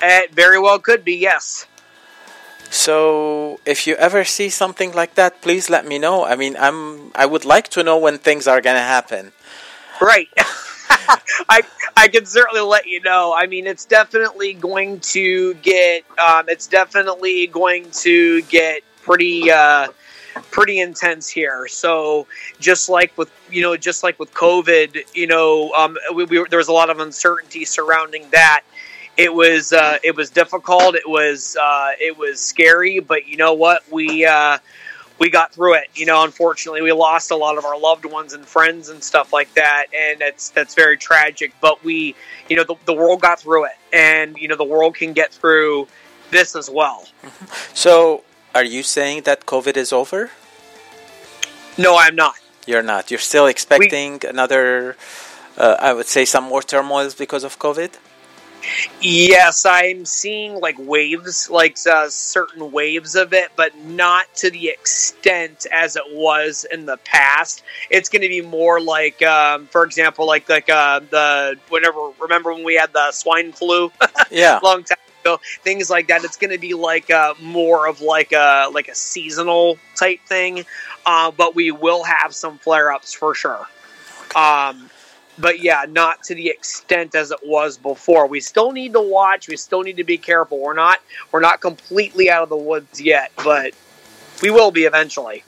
it 0.04 0.32
very 0.34 0.60
well 0.60 0.80
could 0.80 1.06
be. 1.06 1.14
Yes. 1.14 1.68
So, 2.72 3.60
if 3.66 3.86
you 3.86 3.96
ever 3.96 4.24
see 4.24 4.50
something 4.50 4.94
like 4.94 5.16
that, 5.16 5.42
please 5.42 5.70
let 5.70 5.86
me 5.86 6.00
know. 6.00 6.24
I 6.24 6.38
mean, 6.38 6.56
I'm 6.58 7.12
I 7.14 7.26
would 7.26 7.44
like 7.44 7.68
to 7.76 7.84
know 7.84 7.98
when 7.98 8.18
things 8.18 8.48
are 8.48 8.62
going 8.62 8.78
to 8.78 8.82
happen. 8.82 9.34
Right. 10.00 10.30
I 11.50 11.64
I 11.98 12.08
can 12.08 12.26
certainly 12.26 12.62
let 12.62 12.88
you 12.88 13.02
know. 13.02 13.36
I 13.38 13.46
mean, 13.48 13.68
it's 13.68 13.84
definitely 13.84 14.54
going 14.54 15.02
to 15.12 15.54
get. 15.56 16.06
Um, 16.18 16.48
it's 16.48 16.68
definitely 16.68 17.48
going 17.48 17.92
to 18.08 18.42
get 18.44 18.84
pretty. 19.04 19.52
Uh, 19.52 19.90
pretty 20.50 20.80
intense 20.80 21.28
here 21.28 21.68
so 21.68 22.26
just 22.58 22.88
like 22.88 23.16
with 23.18 23.30
you 23.52 23.62
know 23.62 23.76
just 23.76 24.02
like 24.02 24.18
with 24.18 24.34
covid 24.34 25.04
you 25.14 25.28
know 25.28 25.74
um, 25.74 25.98
we, 26.16 26.24
we, 26.24 26.46
there 26.50 26.58
was 26.58 26.70
a 26.70 26.72
lot 26.72 26.90
of 26.90 27.02
uncertainty 27.02 27.66
surrounding 27.66 28.26
that 28.32 28.64
it 29.18 29.34
was 29.34 29.74
uh, 29.74 29.98
it 30.04 30.16
was 30.16 30.30
difficult 30.30 30.96
it 30.96 31.08
was 31.08 31.58
uh, 31.62 31.92
it 32.00 32.18
was 32.18 32.40
scary 32.40 33.00
but 33.00 33.28
you 33.28 33.38
know 33.38 33.54
what 33.54 33.84
we 33.92 34.26
uh, 34.26 34.58
we 35.22 35.30
got 35.30 35.54
through 35.54 35.76
it. 35.76 35.88
You 35.94 36.08
know, 36.08 36.24
unfortunately, 36.24 36.82
we 36.82 36.92
lost 36.92 37.30
a 37.30 37.36
lot 37.36 37.60
of 37.60 37.64
our 37.64 37.80
loved 37.80 38.06
ones 38.06 38.34
and 38.34 38.44
friends 38.44 38.90
and 38.90 39.04
stuff 39.04 39.32
like 39.32 39.54
that, 39.54 39.86
and 39.96 40.20
that's 40.20 40.50
that's 40.50 40.74
very 40.74 40.98
tragic. 40.98 41.54
But 41.62 41.84
we, 41.84 42.16
you 42.50 42.56
know, 42.56 42.64
the, 42.64 42.76
the 42.86 42.94
world 42.94 43.22
got 43.22 43.40
through 43.40 43.66
it, 43.66 43.78
and 43.94 44.36
you 44.36 44.48
know, 44.48 44.58
the 44.58 44.64
world 44.66 44.96
can 44.96 45.14
get 45.14 45.32
through 45.32 45.88
this 46.32 46.56
as 46.56 46.70
well. 46.70 47.08
So, 47.74 48.24
are 48.56 48.64
you 48.64 48.82
saying 48.82 49.24
that 49.24 49.46
COVID 49.46 49.78
is 49.78 49.94
over? 49.94 50.32
No, 51.78 51.98
I'm 51.98 52.16
not. 52.16 52.36
You're 52.66 52.84
not. 52.84 53.12
You're 53.12 53.20
still 53.20 53.46
expecting 53.46 54.22
another, 54.28 54.98
uh, 55.56 55.78
I 55.80 55.94
would 55.94 56.08
say, 56.08 56.26
some 56.26 56.46
more 56.46 56.64
turmoils 56.64 57.16
because 57.16 57.44
of 57.44 57.60
COVID? 57.60 57.92
Yes, 59.02 59.66
I'm 59.66 60.06
seeing 60.06 60.60
like 60.60 60.76
waves, 60.80 61.50
like 61.50 61.78
uh, 61.90 62.10
certain 62.10 62.72
waves 62.72 63.16
of 63.16 63.34
it, 63.34 63.52
but 63.56 63.76
not 63.80 64.34
to 64.36 64.50
the 64.52 64.70
extent 64.70 65.66
as 65.72 65.96
it 65.96 66.04
was 66.12 66.66
in 66.72 66.86
the 66.86 66.98
past. 66.98 67.64
It's 67.90 68.10
going 68.10 68.22
to 68.22 68.30
be 68.30 68.42
more 68.42 68.80
like, 68.80 69.22
um, 69.24 69.66
for 69.68 69.84
example, 69.84 70.28
like 70.28 70.48
like 70.50 70.70
uh, 70.70 71.00
the 71.10 71.58
whenever 71.70 72.12
remember 72.20 72.54
when 72.54 72.64
we 72.64 72.76
had 72.76 72.94
the 72.94 73.12
swine 73.12 73.52
flu 73.52 73.92
Yeah. 74.32 74.60
long 74.64 74.84
time 74.84 74.98
ago, 75.24 75.40
things 75.64 75.90
like 75.90 76.08
that. 76.08 76.24
It's 76.24 76.38
going 76.38 76.52
to 76.52 76.60
be 76.60 76.74
like 76.74 77.10
uh, 77.10 77.34
more 77.42 77.88
of 77.88 78.02
like 78.02 78.32
a 78.32 78.70
like 78.72 78.88
a 78.88 78.96
seasonal 78.96 79.78
type 79.96 80.20
thing, 80.28 80.66
uh, 81.06 81.32
but 81.32 81.56
we 81.56 81.72
will 81.72 82.04
have 82.04 82.34
some 82.36 82.58
flare 82.60 82.92
ups 82.92 83.14
for 83.14 83.34
sure. 83.34 83.66
Um, 84.36 84.90
but 85.42 85.60
yeah, 85.60 85.86
not 85.90 86.24
to 86.24 86.36
the 86.36 86.50
extent 86.50 87.16
as 87.16 87.32
it 87.32 87.40
was 87.44 87.78
before. 87.78 88.28
We 88.28 88.40
still 88.40 88.72
need 88.72 88.94
to 88.94 89.02
watch. 89.02 89.48
We 89.48 89.58
still 89.58 89.82
need 89.82 89.98
to 89.98 90.04
be 90.04 90.18
careful. 90.18 90.60
We're 90.60 90.74
not 90.74 91.00
we're 91.32 91.42
not 91.42 91.62
completely 91.62 92.30
out 92.30 92.44
of 92.44 92.50
the 92.50 92.58
woods 92.58 93.02
yet, 93.02 93.32
but 93.44 93.74
we 94.42 94.50
will 94.50 94.72
be 94.72 94.84
eventually. 94.84 95.44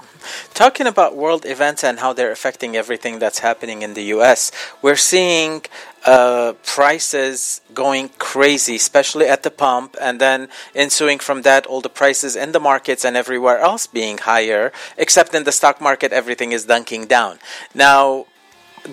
Talking 0.53 0.87
about 0.87 1.17
world 1.17 1.45
events 1.45 1.83
and 1.83 1.99
how 1.99 2.13
they're 2.13 2.31
affecting 2.31 2.75
everything 2.75 3.19
that's 3.19 3.39
happening 3.39 3.81
in 3.81 3.93
the 3.93 4.03
US, 4.15 4.51
we're 4.81 4.95
seeing 4.95 5.63
uh, 6.05 6.53
prices 6.63 7.61
going 7.73 8.09
crazy, 8.19 8.75
especially 8.75 9.27
at 9.27 9.43
the 9.43 9.51
pump, 9.51 9.97
and 9.99 10.21
then 10.21 10.47
ensuing 10.75 11.19
from 11.19 11.41
that, 11.41 11.65
all 11.65 11.81
the 11.81 11.89
prices 11.89 12.35
in 12.35 12.51
the 12.51 12.59
markets 12.59 13.03
and 13.03 13.17
everywhere 13.17 13.59
else 13.59 13.87
being 13.87 14.19
higher, 14.19 14.71
except 14.97 15.33
in 15.33 15.43
the 15.43 15.51
stock 15.51 15.81
market, 15.81 16.13
everything 16.13 16.51
is 16.51 16.65
dunking 16.65 17.07
down. 17.07 17.39
Now, 17.73 18.27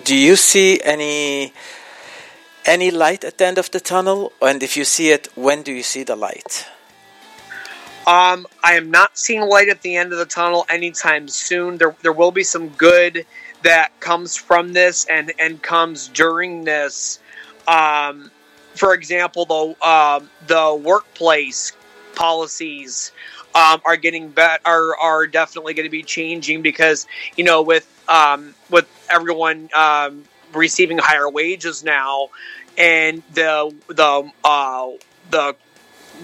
do 0.03 0.15
you 0.15 0.35
see 0.35 0.81
any 0.83 1.53
any 2.65 2.91
light 2.91 3.23
at 3.23 3.37
the 3.37 3.45
end 3.45 3.57
of 3.57 3.71
the 3.71 3.79
tunnel? 3.79 4.31
And 4.41 4.63
if 4.63 4.77
you 4.77 4.85
see 4.85 5.09
it, 5.09 5.27
when 5.35 5.63
do 5.63 5.71
you 5.71 5.83
see 5.83 6.03
the 6.03 6.15
light? 6.15 6.65
Um, 8.07 8.47
I 8.63 8.73
am 8.73 8.89
not 8.89 9.17
seeing 9.17 9.41
light 9.41 9.69
at 9.69 9.81
the 9.81 9.95
end 9.95 10.11
of 10.11 10.17
the 10.17 10.25
tunnel 10.25 10.65
anytime 10.69 11.27
soon. 11.27 11.77
There, 11.77 11.95
there 12.01 12.13
will 12.13 12.31
be 12.31 12.43
some 12.43 12.69
good 12.69 13.25
that 13.63 13.99
comes 13.99 14.35
from 14.35 14.73
this 14.73 15.05
and 15.05 15.33
and 15.39 15.61
comes 15.61 16.07
during 16.07 16.63
this. 16.63 17.19
Um, 17.67 18.31
for 18.75 18.93
example, 18.93 19.45
the 19.45 19.87
um, 19.87 20.29
the 20.47 20.81
workplace 20.81 21.73
policies 22.15 23.11
um, 23.55 23.81
are 23.85 23.97
getting 23.97 24.29
bet 24.29 24.61
are 24.65 24.97
are 24.97 25.27
definitely 25.27 25.73
going 25.73 25.85
to 25.85 25.91
be 25.91 26.03
changing 26.03 26.61
because 26.61 27.07
you 27.35 27.43
know 27.43 27.61
with 27.61 27.87
um, 28.07 28.53
with 28.69 28.87
everyone 29.09 29.69
um, 29.75 30.23
receiving 30.53 30.97
higher 30.97 31.29
wages 31.29 31.83
now 31.83 32.29
and 32.77 33.23
the 33.33 33.73
the 33.87 34.31
uh, 34.43 34.89
the 35.29 35.55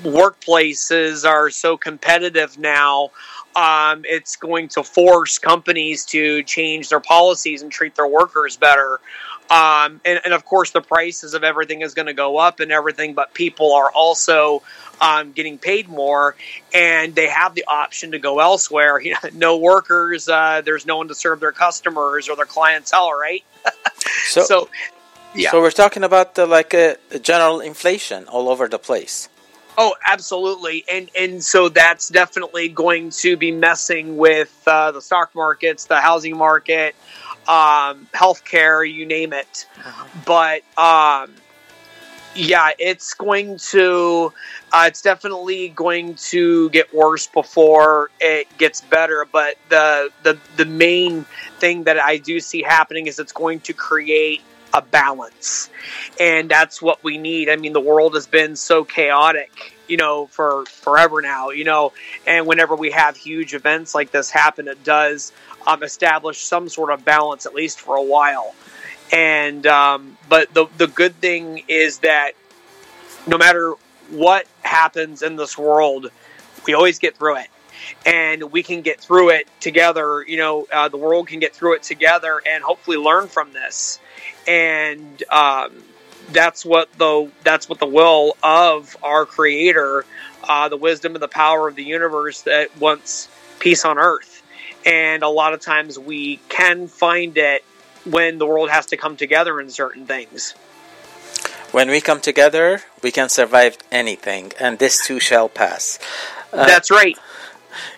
workplaces 0.02 1.28
are 1.28 1.50
so 1.50 1.78
competitive 1.78 2.58
now. 2.58 3.12
Um, 3.56 4.04
it's 4.06 4.36
going 4.36 4.68
to 4.70 4.84
force 4.84 5.40
companies 5.40 6.06
to 6.08 6.44
change 6.44 6.90
their 6.90 7.00
policies 7.00 7.64
and 7.64 7.72
treat 7.72 7.96
their 7.96 8.08
workers 8.08 8.56
better. 8.56 9.00
Um, 9.50 10.02
and, 10.04 10.20
and 10.26 10.34
of 10.34 10.44
course, 10.46 10.72
the 10.72 10.82
prices 10.82 11.34
of 11.34 11.44
everything 11.44 11.82
is 11.82 11.94
going 11.94 12.08
to 12.08 12.14
go 12.14 12.38
up 12.38 12.60
and 12.60 12.72
everything, 12.72 13.14
but 13.14 13.34
people 13.34 13.74
are 13.74 13.90
also 13.92 14.62
um, 15.00 15.32
getting 15.32 15.58
paid 15.58 15.88
more, 15.88 16.36
and 16.74 17.16
they 17.16 17.28
have 17.28 17.56
the 17.56 17.66
option 17.68 18.12
to 18.12 18.20
go 18.20 18.40
elsewhere. 18.40 19.00
You 19.08 19.14
know, 19.14 19.30
no 19.34 19.58
workers, 19.58 20.28
uh, 20.28 20.62
there's 20.66 20.86
no 20.86 20.98
one 20.98 21.08
to 21.08 21.16
serve 21.16 21.40
their 21.40 21.54
customers 21.54 22.28
or 22.28 22.36
their 22.36 22.46
clientele, 22.46 23.12
right? 23.14 23.44
So, 24.26 24.44
So, 24.44 24.70
yeah. 25.36 25.52
so 25.52 25.62
we're 25.62 25.72
talking 25.72 26.04
about 26.04 26.38
uh, 26.38 26.46
like 26.46 26.74
a, 26.74 26.98
a 27.12 27.20
general 27.20 27.62
inflation 27.62 28.26
all 28.26 28.50
over 28.50 28.68
the 28.68 28.80
place. 28.80 29.30
Oh, 29.78 29.94
absolutely, 30.06 30.84
and 30.92 31.10
and 31.18 31.44
so 31.44 31.70
that's 31.70 32.10
definitely 32.10 32.68
going 32.68 33.12
to 33.22 33.38
be 33.38 33.52
messing 33.52 34.18
with 34.18 34.52
uh, 34.66 34.92
the 34.92 35.02
stock 35.02 35.36
markets, 35.36 35.86
the 35.86 36.02
housing 36.02 36.36
market, 36.36 36.96
um, 37.48 38.08
healthcare, 38.14 38.92
you 38.92 39.06
name 39.06 39.34
it. 39.34 39.66
But 40.26 40.62
um, 40.78 41.34
yeah, 42.36 42.72
it's 42.78 43.14
going 43.14 43.58
to, 43.58 44.34
uh, 44.72 44.86
it's 44.88 45.02
definitely 45.02 45.70
going 45.70 46.16
to 46.16 46.70
get 46.70 46.94
worse 46.94 47.28
before 47.28 48.12
it 48.20 48.48
gets 48.58 48.82
better. 48.82 49.26
But 49.32 49.56
the 49.70 50.10
the 50.24 50.38
the 50.56 50.66
main 50.66 51.26
thing 51.60 51.84
that 51.84 52.00
I 52.00 52.18
do 52.18 52.40
see 52.40 52.62
happening 52.62 53.08
is 53.08 53.20
it's 53.20 53.32
going 53.32 53.62
to 53.62 53.74
create 53.74 54.42
a 54.74 54.82
balance 54.82 55.70
and 56.20 56.50
that's 56.52 56.82
what 56.82 57.02
we 57.04 57.18
need 57.18 57.50
i 57.50 57.56
mean 57.56 57.74
the 57.74 57.80
world 57.80 58.14
has 58.14 58.28
been 58.28 58.56
so 58.56 58.84
chaotic 58.84 59.74
you 59.88 59.96
know 59.96 60.28
for 60.28 60.66
forever 60.66 61.22
now 61.22 61.50
you 61.50 61.64
know 61.64 61.94
and 62.26 62.46
whenever 62.46 62.76
we 62.76 62.92
have 62.92 63.16
huge 63.16 63.54
events 63.54 63.96
like 63.96 64.12
this 64.12 64.30
happen 64.30 64.68
it 64.68 64.84
does 64.84 65.32
um, 65.68 65.84
establish 65.84 66.40
some 66.40 66.70
sort 66.70 66.92
of 66.92 67.06
balance 67.06 67.46
at 67.46 67.54
least 67.54 67.80
for 67.80 67.98
a 67.98 68.02
while. 68.02 68.56
And 69.12 69.68
um, 69.68 70.18
but 70.28 70.54
the 70.54 70.68
the 70.78 70.88
good 70.88 71.16
thing 71.16 71.64
is 71.68 72.00
that 72.00 72.32
no 73.28 73.38
matter 73.38 73.74
what 74.10 74.48
happens 74.62 75.22
in 75.22 75.36
this 75.36 75.58
world 75.58 76.10
we 76.66 76.74
always 76.74 76.98
get 76.98 77.16
through 77.18 77.38
it. 77.38 77.48
And 78.06 78.52
we 78.52 78.64
can 78.64 78.82
get 78.82 79.00
through 79.00 79.30
it 79.30 79.48
together 79.60 80.24
you 80.28 80.38
know 80.38 80.68
uh, 80.74 80.90
the 80.90 80.98
world 80.98 81.28
can 81.28 81.40
get 81.40 81.54
through 81.54 81.76
it 81.76 81.84
together 81.84 82.42
and 82.46 82.64
hopefully 82.64 82.98
learn 82.98 83.28
from 83.28 83.54
this. 83.54 84.00
And 84.48 85.22
um, 85.30 85.84
that's 86.32 86.66
what 86.66 86.92
the 86.98 87.30
that's 87.44 87.70
what 87.70 87.80
the 87.80 87.88
will 87.88 88.36
of 88.44 88.98
our 89.04 89.26
creator 89.26 90.06
uh, 90.44 90.70
the 90.70 90.78
wisdom 90.78 91.14
and 91.16 91.22
the 91.22 91.28
power 91.28 91.68
of 91.68 91.76
the 91.76 91.84
universe 91.84 92.42
that 92.44 92.76
wants 92.78 93.30
peace 93.60 93.86
on 93.86 93.98
earth 93.98 94.37
and 94.88 95.22
a 95.22 95.28
lot 95.28 95.54
of 95.54 95.60
times 95.60 96.00
we 96.00 96.38
can 96.48 96.88
find 96.88 97.38
it 97.38 97.64
when 98.06 98.38
the 98.38 98.46
world 98.46 98.70
has 98.70 98.86
to 98.88 98.98
come 98.98 99.18
together 99.18 99.60
in 99.60 99.70
certain 99.70 100.06
things. 100.06 100.56
When 101.72 101.90
we 101.90 102.00
come 102.00 102.22
together, 102.22 102.82
we 103.04 103.12
can 103.12 103.28
survive 103.28 103.78
anything, 103.92 104.54
and 104.58 104.80
this 104.80 105.06
too 105.06 105.20
shall 105.20 105.50
pass. 105.50 106.00
Uh, 106.54 106.66
That's 106.66 106.90
right. 106.90 107.18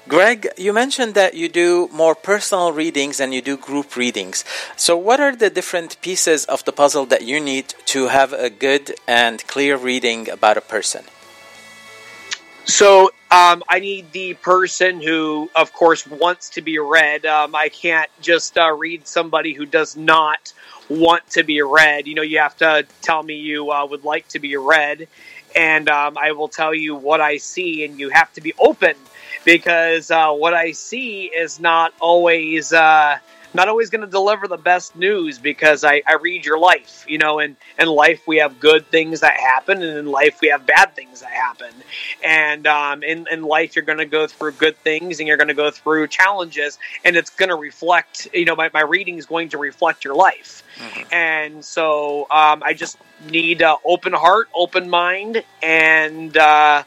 Greg, 0.07 0.49
you 0.57 0.73
mentioned 0.73 1.13
that 1.13 1.35
you 1.35 1.47
do 1.47 1.87
more 1.93 2.15
personal 2.15 2.71
readings 2.71 3.19
and 3.19 3.33
you 3.33 3.41
do 3.41 3.55
group 3.55 3.95
readings. 3.95 4.43
So, 4.75 4.97
what 4.97 5.19
are 5.19 5.35
the 5.35 5.51
different 5.51 6.01
pieces 6.01 6.45
of 6.45 6.65
the 6.65 6.73
puzzle 6.73 7.05
that 7.05 7.21
you 7.21 7.39
need 7.39 7.75
to 7.93 8.07
have 8.07 8.33
a 8.33 8.49
good 8.49 8.95
and 9.07 9.45
clear 9.45 9.77
reading 9.77 10.27
about 10.27 10.57
a 10.57 10.61
person? 10.61 11.05
So 12.65 13.11
um, 13.31 13.63
I 13.67 13.79
need 13.79 14.11
the 14.11 14.35
person 14.35 15.01
who, 15.01 15.49
of 15.55 15.73
course, 15.73 16.05
wants 16.07 16.49
to 16.51 16.61
be 16.61 16.79
read. 16.79 17.25
Um, 17.25 17.55
I 17.55 17.69
can't 17.69 18.09
just 18.21 18.57
uh, 18.57 18.71
read 18.71 19.07
somebody 19.07 19.53
who 19.53 19.65
does 19.65 19.97
not 19.97 20.53
want 20.89 21.27
to 21.31 21.43
be 21.43 21.61
read. 21.61 22.07
You 22.07 22.15
know, 22.15 22.21
you 22.21 22.39
have 22.39 22.57
to 22.57 22.85
tell 23.01 23.21
me 23.23 23.35
you 23.35 23.71
uh, 23.71 23.85
would 23.85 24.03
like 24.03 24.27
to 24.29 24.39
be 24.39 24.57
read, 24.57 25.07
and 25.55 25.89
um, 25.89 26.17
I 26.17 26.31
will 26.33 26.47
tell 26.47 26.73
you 26.73 26.95
what 26.95 27.21
I 27.21 27.37
see, 27.37 27.85
and 27.85 27.99
you 27.99 28.09
have 28.09 28.31
to 28.33 28.41
be 28.41 28.53
open 28.59 28.95
because 29.45 30.11
uh, 30.11 30.31
what 30.31 30.53
I 30.53 30.71
see 30.71 31.25
is 31.25 31.59
not 31.59 31.93
always 31.99 32.73
uh, 32.73 33.17
not 33.53 33.67
always 33.67 33.89
going 33.89 34.01
to 34.01 34.07
deliver 34.07 34.47
the 34.47 34.57
best 34.57 34.95
news 34.95 35.39
because 35.39 35.83
I, 35.83 36.01
I 36.07 36.15
read 36.15 36.45
your 36.45 36.59
life. 36.59 37.05
You 37.07 37.17
know, 37.17 37.39
and 37.39 37.55
in 37.77 37.87
life 37.87 38.21
we 38.27 38.37
have 38.37 38.59
good 38.59 38.87
things 38.87 39.21
that 39.21 39.39
happen, 39.39 39.81
and 39.81 39.97
in 39.97 40.05
life 40.05 40.39
we 40.41 40.49
have 40.49 40.65
bad 40.65 40.95
things 40.95 41.21
that 41.21 41.31
happen. 41.31 41.71
And 42.23 42.67
um, 42.67 43.03
in 43.03 43.27
in 43.31 43.43
life 43.43 43.75
you're 43.75 43.85
going 43.85 43.99
to 43.99 44.05
go 44.05 44.27
through 44.27 44.53
good 44.53 44.77
things, 44.77 45.19
and 45.19 45.27
you're 45.27 45.37
going 45.37 45.47
to 45.49 45.53
go 45.53 45.71
through 45.71 46.07
challenges, 46.07 46.77
and 47.03 47.15
it's 47.15 47.29
going 47.29 47.49
to 47.49 47.55
reflect. 47.55 48.27
You 48.33 48.45
know, 48.45 48.55
my 48.55 48.69
my 48.73 48.81
reading 48.81 49.17
is 49.17 49.25
going 49.25 49.49
to 49.49 49.57
reflect 49.57 50.03
your 50.03 50.15
life. 50.15 50.63
And 51.11 51.63
so 51.63 52.21
um, 52.31 52.63
I 52.63 52.73
just 52.73 52.97
need 53.29 53.61
uh, 53.61 53.77
open 53.85 54.13
heart, 54.13 54.49
open 54.53 54.89
mind, 54.89 55.43
and 55.61 56.35
uh, 56.37 56.83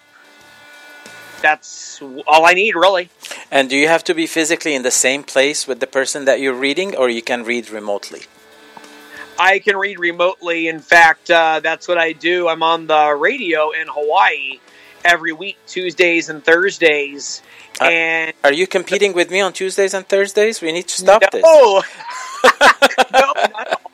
that's 1.42 2.00
all 2.26 2.46
I 2.46 2.54
need, 2.54 2.74
really. 2.74 3.10
And 3.50 3.68
do 3.68 3.76
you 3.76 3.88
have 3.88 4.04
to 4.04 4.14
be 4.14 4.26
physically 4.26 4.74
in 4.74 4.82
the 4.82 4.90
same 4.90 5.22
place 5.22 5.66
with 5.66 5.80
the 5.80 5.86
person 5.86 6.24
that 6.24 6.40
you're 6.40 6.54
reading, 6.54 6.96
or 6.96 7.08
you 7.10 7.22
can 7.22 7.44
read 7.44 7.70
remotely? 7.70 8.22
I 9.38 9.58
can 9.58 9.76
read 9.76 9.98
remotely. 9.98 10.68
In 10.68 10.80
fact, 10.80 11.30
uh, 11.30 11.60
that's 11.60 11.88
what 11.88 11.98
I 11.98 12.12
do. 12.12 12.48
I'm 12.48 12.62
on 12.62 12.86
the 12.86 13.14
radio 13.14 13.70
in 13.70 13.88
Hawaii 13.88 14.60
every 15.04 15.32
week, 15.32 15.58
Tuesdays 15.66 16.28
and 16.28 16.44
Thursdays. 16.44 17.42
Uh, 17.80 17.84
and 17.84 18.32
Are 18.44 18.52
you 18.52 18.66
competing 18.66 19.12
with 19.12 19.30
me 19.30 19.40
on 19.40 19.52
Tuesdays 19.52 19.94
and 19.94 20.06
Thursdays? 20.06 20.60
We 20.60 20.72
need 20.72 20.88
to 20.88 20.96
stop 20.96 21.22
this. 21.30 21.42
no, 23.12 23.34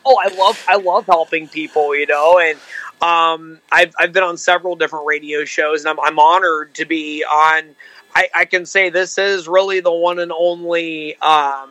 all. 0.09 0.19
I 0.19 0.29
love 0.35 0.65
I 0.69 0.77
love 0.77 1.07
helping 1.07 1.49
people, 1.49 1.95
you 1.95 2.07
know, 2.07 2.39
and 2.39 2.59
um, 3.03 3.61
I've 3.71 3.95
I've 3.99 4.13
been 4.13 4.23
on 4.23 4.37
several 4.37 4.77
different 4.77 5.07
radio 5.07 5.45
shows, 5.45 5.85
and 5.85 5.91
I'm 5.91 6.01
I'm 6.01 6.19
honored 6.19 6.75
to 6.77 6.85
be 6.85 7.25
on. 7.25 7.75
I, 8.15 8.29
I 8.35 8.45
can 8.47 8.67
say 8.67 8.89
this 8.89 9.19
is 9.19 9.47
really 9.47 9.81
the 9.81 9.93
one 9.93 10.19
and 10.19 10.33
only 10.33 11.17
um, 11.19 11.71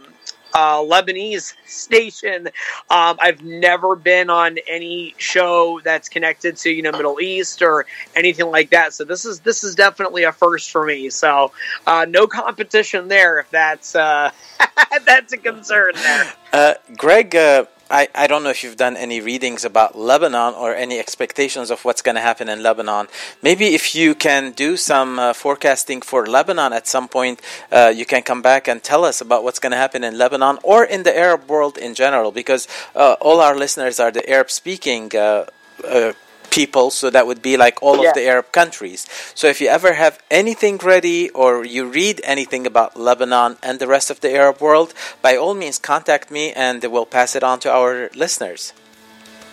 uh, 0.58 0.78
Lebanese 0.78 1.54
station. 1.68 2.48
Um, 2.90 3.18
I've 3.20 3.44
never 3.44 3.96
been 3.96 4.32
on 4.32 4.58
any 4.68 5.14
show 5.18 5.80
that's 5.84 6.10
connected 6.10 6.58
to 6.58 6.72
you 6.72 6.82
know 6.82 6.92
Middle 6.92 7.22
East 7.22 7.62
or 7.62 7.86
anything 8.16 8.50
like 8.50 8.72
that. 8.72 8.94
So 8.94 9.04
this 9.04 9.24
is 9.24 9.40
this 9.42 9.64
is 9.64 9.76
definitely 9.76 10.24
a 10.24 10.32
first 10.32 10.72
for 10.72 10.84
me. 10.84 11.12
So 11.12 11.52
uh, 11.86 12.08
no 12.10 12.26
competition 12.26 13.08
there 13.08 13.38
if 13.40 13.52
that's 13.52 13.96
uh, 13.96 14.32
that's 15.06 15.32
a 15.34 15.38
concern 15.38 15.92
there. 15.94 16.34
Uh, 16.52 16.74
Greg, 16.98 17.36
uh, 17.36 17.66
I, 17.90 18.10
I 18.14 18.28
don't 18.28 18.44
know 18.44 18.50
if 18.50 18.64
you've 18.64 18.76
done 18.76 18.98
any 18.98 19.22
readings 19.22 19.64
about 19.64 19.98
Lebanon 19.98 20.54
or 20.54 20.76
any 20.76 21.00
expectations 21.00 21.72
of 21.72 21.86
what's 21.86 22.02
going 22.02 22.16
to 22.16 22.22
happen 22.22 22.50
in 22.50 22.62
Lebanon. 22.62 23.08
Maybe 23.42 23.76
if 23.76 23.96
you 23.96 24.14
can 24.14 24.52
do 24.52 24.76
some 24.76 25.20
uh, 25.20 25.34
forecasting 25.34 26.02
for 26.02 26.26
Lebanon 26.26 26.74
at 26.74 26.88
some 26.88 27.08
point, 27.08 27.42
uh, 27.72 27.94
you 27.96 28.06
can 28.06 28.24
come 28.24 28.42
back 28.42 28.68
and 28.68 28.84
tell 28.84 29.06
us 29.06 29.22
about 29.22 29.44
what's 29.44 29.60
going 29.60 29.72
to 29.72 29.78
happen 29.78 30.04
in 30.04 30.18
Lebanon 30.18 30.60
or 30.64 30.84
in 30.84 31.04
the 31.04 31.18
Arab 31.18 31.50
world 31.50 31.78
in 31.78 31.94
general, 31.94 32.32
because 32.32 32.68
uh, 32.96 33.16
all 33.22 33.40
our 33.40 33.56
listeners 33.56 34.00
are 34.00 34.12
the 34.12 34.30
Arab 34.30 34.52
speaking 34.52 35.16
uh, 35.16 35.46
uh, 35.88 36.12
people, 36.50 36.90
so 36.92 37.10
that 37.10 37.26
would 37.28 37.42
be 37.42 37.58
like 37.58 37.82
all 37.82 38.02
Yeah. 38.02 38.10
of 38.10 38.16
the 38.16 38.26
Arab 38.28 38.52
countries. 38.52 39.06
So 39.36 39.48
if 39.48 39.60
you 39.62 39.68
ever 39.70 39.94
have 39.94 40.20
anything 40.32 40.78
ready 40.78 41.30
or 41.32 41.66
you 41.66 41.86
read 41.86 42.22
anything 42.24 42.66
about 42.66 42.96
Lebanon 42.98 43.58
and 43.62 43.80
the 43.80 43.88
rest 43.88 44.10
of 44.10 44.20
the 44.22 44.32
Arab 44.36 44.60
world, 44.62 44.94
by 45.22 45.36
all 45.36 45.54
means 45.54 45.78
contact 45.80 46.32
me 46.32 46.54
and 46.54 46.84
we'll 46.84 47.06
pass 47.06 47.36
it 47.36 47.44
on 47.44 47.60
to 47.60 47.72
our 47.72 48.10
listeners. 48.16 48.74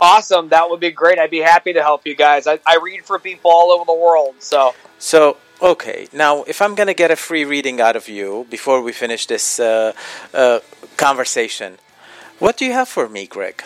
Awesome, 0.00 0.48
that 0.48 0.68
would 0.70 0.80
be 0.80 0.90
great. 0.90 1.18
I'd 1.18 1.30
be 1.30 1.40
happy 1.40 1.72
to 1.72 1.82
help 1.82 2.02
you 2.06 2.14
guys. 2.16 2.46
I, 2.46 2.58
I 2.66 2.78
read 2.82 3.04
for 3.04 3.18
people 3.18 3.50
all 3.50 3.70
over 3.70 3.84
the 3.84 3.94
world, 3.94 4.34
so 4.40 4.74
So, 4.98 5.36
okay, 5.62 6.08
now 6.12 6.42
if 6.46 6.60
I'm 6.60 6.74
going 6.74 6.88
to 6.88 6.94
get 6.94 7.10
a 7.10 7.16
free 7.16 7.44
reading 7.44 7.80
out 7.80 7.96
of 7.96 8.08
you 8.08 8.46
before 8.50 8.80
we 8.82 8.92
finish 8.92 9.26
this 9.26 9.60
uh, 9.60 9.92
uh, 10.32 10.60
conversation, 10.96 11.78
what 12.38 12.56
do 12.56 12.64
you 12.64 12.72
have 12.72 12.88
for 12.88 13.08
me, 13.08 13.26
Greg? 13.26 13.62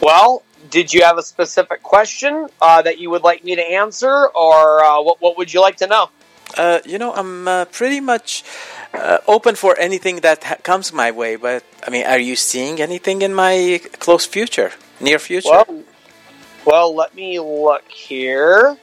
Well, 0.00 0.42
did 0.70 0.92
you 0.92 1.02
have 1.02 1.18
a 1.18 1.22
specific 1.22 1.82
question 1.82 2.48
uh, 2.60 2.82
that 2.82 2.98
you 2.98 3.10
would 3.10 3.22
like 3.22 3.44
me 3.44 3.56
to 3.56 3.62
answer, 3.62 4.26
or 4.28 4.84
uh, 4.84 5.00
what, 5.02 5.20
what 5.20 5.38
would 5.38 5.52
you 5.52 5.60
like 5.60 5.76
to 5.76 5.86
know? 5.86 6.10
Uh, 6.56 6.80
you 6.84 6.98
know, 6.98 7.14
I'm 7.14 7.48
uh, 7.48 7.64
pretty 7.66 8.00
much 8.00 8.44
uh, 8.92 9.18
open 9.26 9.54
for 9.54 9.78
anything 9.78 10.16
that 10.16 10.44
ha- 10.44 10.56
comes 10.62 10.92
my 10.92 11.10
way, 11.10 11.36
but 11.36 11.64
I 11.86 11.90
mean, 11.90 12.04
are 12.04 12.18
you 12.18 12.36
seeing 12.36 12.80
anything 12.80 13.22
in 13.22 13.34
my 13.34 13.80
close 13.98 14.26
future, 14.26 14.72
near 15.00 15.18
future? 15.18 15.48
Well, 15.48 15.84
well, 16.64 16.94
let 16.94 17.14
me 17.14 17.40
look 17.40 17.90
here. 17.90 18.76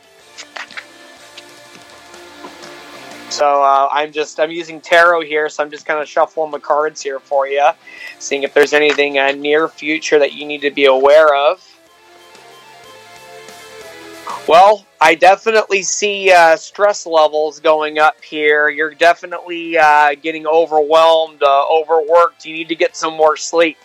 So 3.30 3.62
uh, 3.62 3.88
I'm 3.92 4.12
just 4.12 4.40
I'm 4.40 4.50
using 4.50 4.82
tarot 4.82 5.22
here, 5.22 5.48
so 5.50 5.64
I'm 5.64 5.70
just 5.70 5.86
kind 5.86 6.02
of 6.02 6.10
shuffling 6.10 6.50
the 6.50 6.60
cards 6.60 7.02
here 7.02 7.20
for 7.20 7.48
you, 7.48 7.70
seeing 8.18 8.42
if 8.42 8.56
there's 8.56 8.74
anything 8.74 9.20
uh, 9.20 9.32
near 9.32 9.68
future 9.68 10.18
that 10.18 10.34
you 10.34 10.48
need 10.48 10.62
to 10.62 10.72
be 10.72 10.86
aware 10.86 11.36
of. 11.36 11.64
Well, 14.48 14.86
I 15.00 15.16
definitely 15.16 15.84
see 15.84 16.32
uh, 16.32 16.56
stress 16.56 17.06
levels 17.06 17.60
going 17.60 18.00
up 18.00 18.24
here. 18.24 18.70
You're 18.70 18.94
definitely 18.94 19.78
uh, 19.78 20.16
getting 20.16 20.48
overwhelmed, 20.48 21.44
uh, 21.44 21.68
overworked. 21.70 22.46
You 22.46 22.54
need 22.54 22.70
to 22.70 22.76
get 22.76 22.96
some 22.96 23.14
more 23.14 23.38
sleep. 23.38 23.78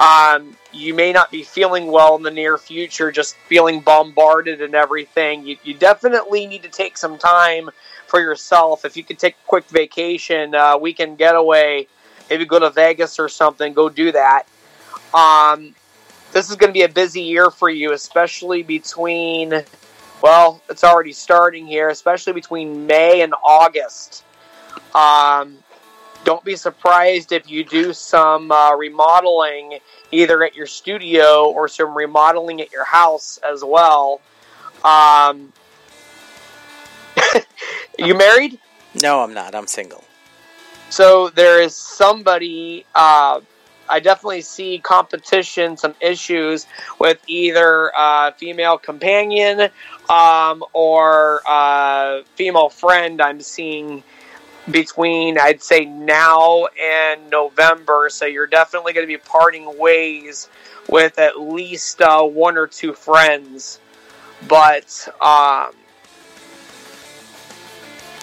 Um, 0.00 0.56
you 0.72 0.92
may 0.92 1.12
not 1.12 1.30
be 1.30 1.42
feeling 1.42 1.86
well 1.86 2.16
in 2.16 2.22
the 2.22 2.30
near 2.30 2.58
future, 2.58 3.10
just 3.10 3.34
feeling 3.48 3.80
bombarded 3.80 4.60
and 4.60 4.74
everything. 4.74 5.46
You, 5.46 5.56
you 5.62 5.74
definitely 5.74 6.46
need 6.46 6.62
to 6.64 6.68
take 6.68 6.98
some 6.98 7.16
time 7.16 7.70
for 8.06 8.20
yourself. 8.20 8.84
If 8.84 8.96
you 8.96 9.04
could 9.04 9.18
take 9.18 9.34
a 9.34 9.46
quick 9.46 9.64
vacation, 9.68 10.54
uh, 10.54 10.76
weekend 10.78 11.16
getaway, 11.18 11.86
maybe 12.28 12.44
go 12.44 12.58
to 12.58 12.70
Vegas 12.70 13.18
or 13.18 13.28
something, 13.28 13.72
go 13.72 13.88
do 13.88 14.12
that. 14.12 14.44
Um, 15.14 15.74
this 16.32 16.50
is 16.50 16.56
going 16.56 16.68
to 16.68 16.74
be 16.74 16.82
a 16.82 16.88
busy 16.88 17.22
year 17.22 17.50
for 17.50 17.68
you, 17.68 17.92
especially 17.92 18.62
between, 18.62 19.64
well, 20.22 20.60
it's 20.68 20.84
already 20.84 21.12
starting 21.12 21.66
here, 21.66 21.88
especially 21.88 22.32
between 22.32 22.86
May 22.86 23.22
and 23.22 23.34
August. 23.44 24.24
Um, 24.94 25.58
don't 26.24 26.44
be 26.44 26.56
surprised 26.56 27.32
if 27.32 27.48
you 27.48 27.64
do 27.64 27.92
some 27.92 28.50
uh, 28.50 28.74
remodeling 28.74 29.78
either 30.10 30.42
at 30.42 30.56
your 30.56 30.66
studio 30.66 31.50
or 31.50 31.68
some 31.68 31.96
remodeling 31.96 32.60
at 32.60 32.72
your 32.72 32.84
house 32.84 33.38
as 33.48 33.62
well. 33.64 34.20
Um, 34.84 35.52
you 37.98 38.16
married? 38.16 38.58
no, 39.02 39.20
I'm 39.20 39.34
not. 39.34 39.54
I'm 39.54 39.66
single. 39.66 40.04
So 40.90 41.28
there 41.30 41.60
is 41.60 41.74
somebody. 41.74 42.84
Uh, 42.94 43.40
I 43.88 44.00
definitely 44.00 44.42
see 44.42 44.78
competition, 44.78 45.76
some 45.76 45.94
issues 46.00 46.66
with 46.98 47.18
either 47.26 47.92
uh, 47.96 48.32
female 48.32 48.78
companion 48.78 49.70
um, 50.08 50.64
or 50.72 51.42
uh, 51.48 52.22
female 52.34 52.68
friend. 52.68 53.20
I'm 53.20 53.40
seeing 53.40 54.02
between 54.70 55.38
I'd 55.38 55.62
say 55.62 55.84
now 55.84 56.66
and 56.80 57.30
November. 57.30 58.08
So 58.10 58.26
you're 58.26 58.46
definitely 58.46 58.92
going 58.92 59.06
to 59.06 59.12
be 59.12 59.18
parting 59.18 59.78
ways 59.78 60.48
with 60.88 61.18
at 61.18 61.40
least 61.40 62.00
uh, 62.02 62.22
one 62.22 62.56
or 62.56 62.66
two 62.66 62.92
friends. 62.92 63.80
But 64.48 65.08
um, 65.20 65.72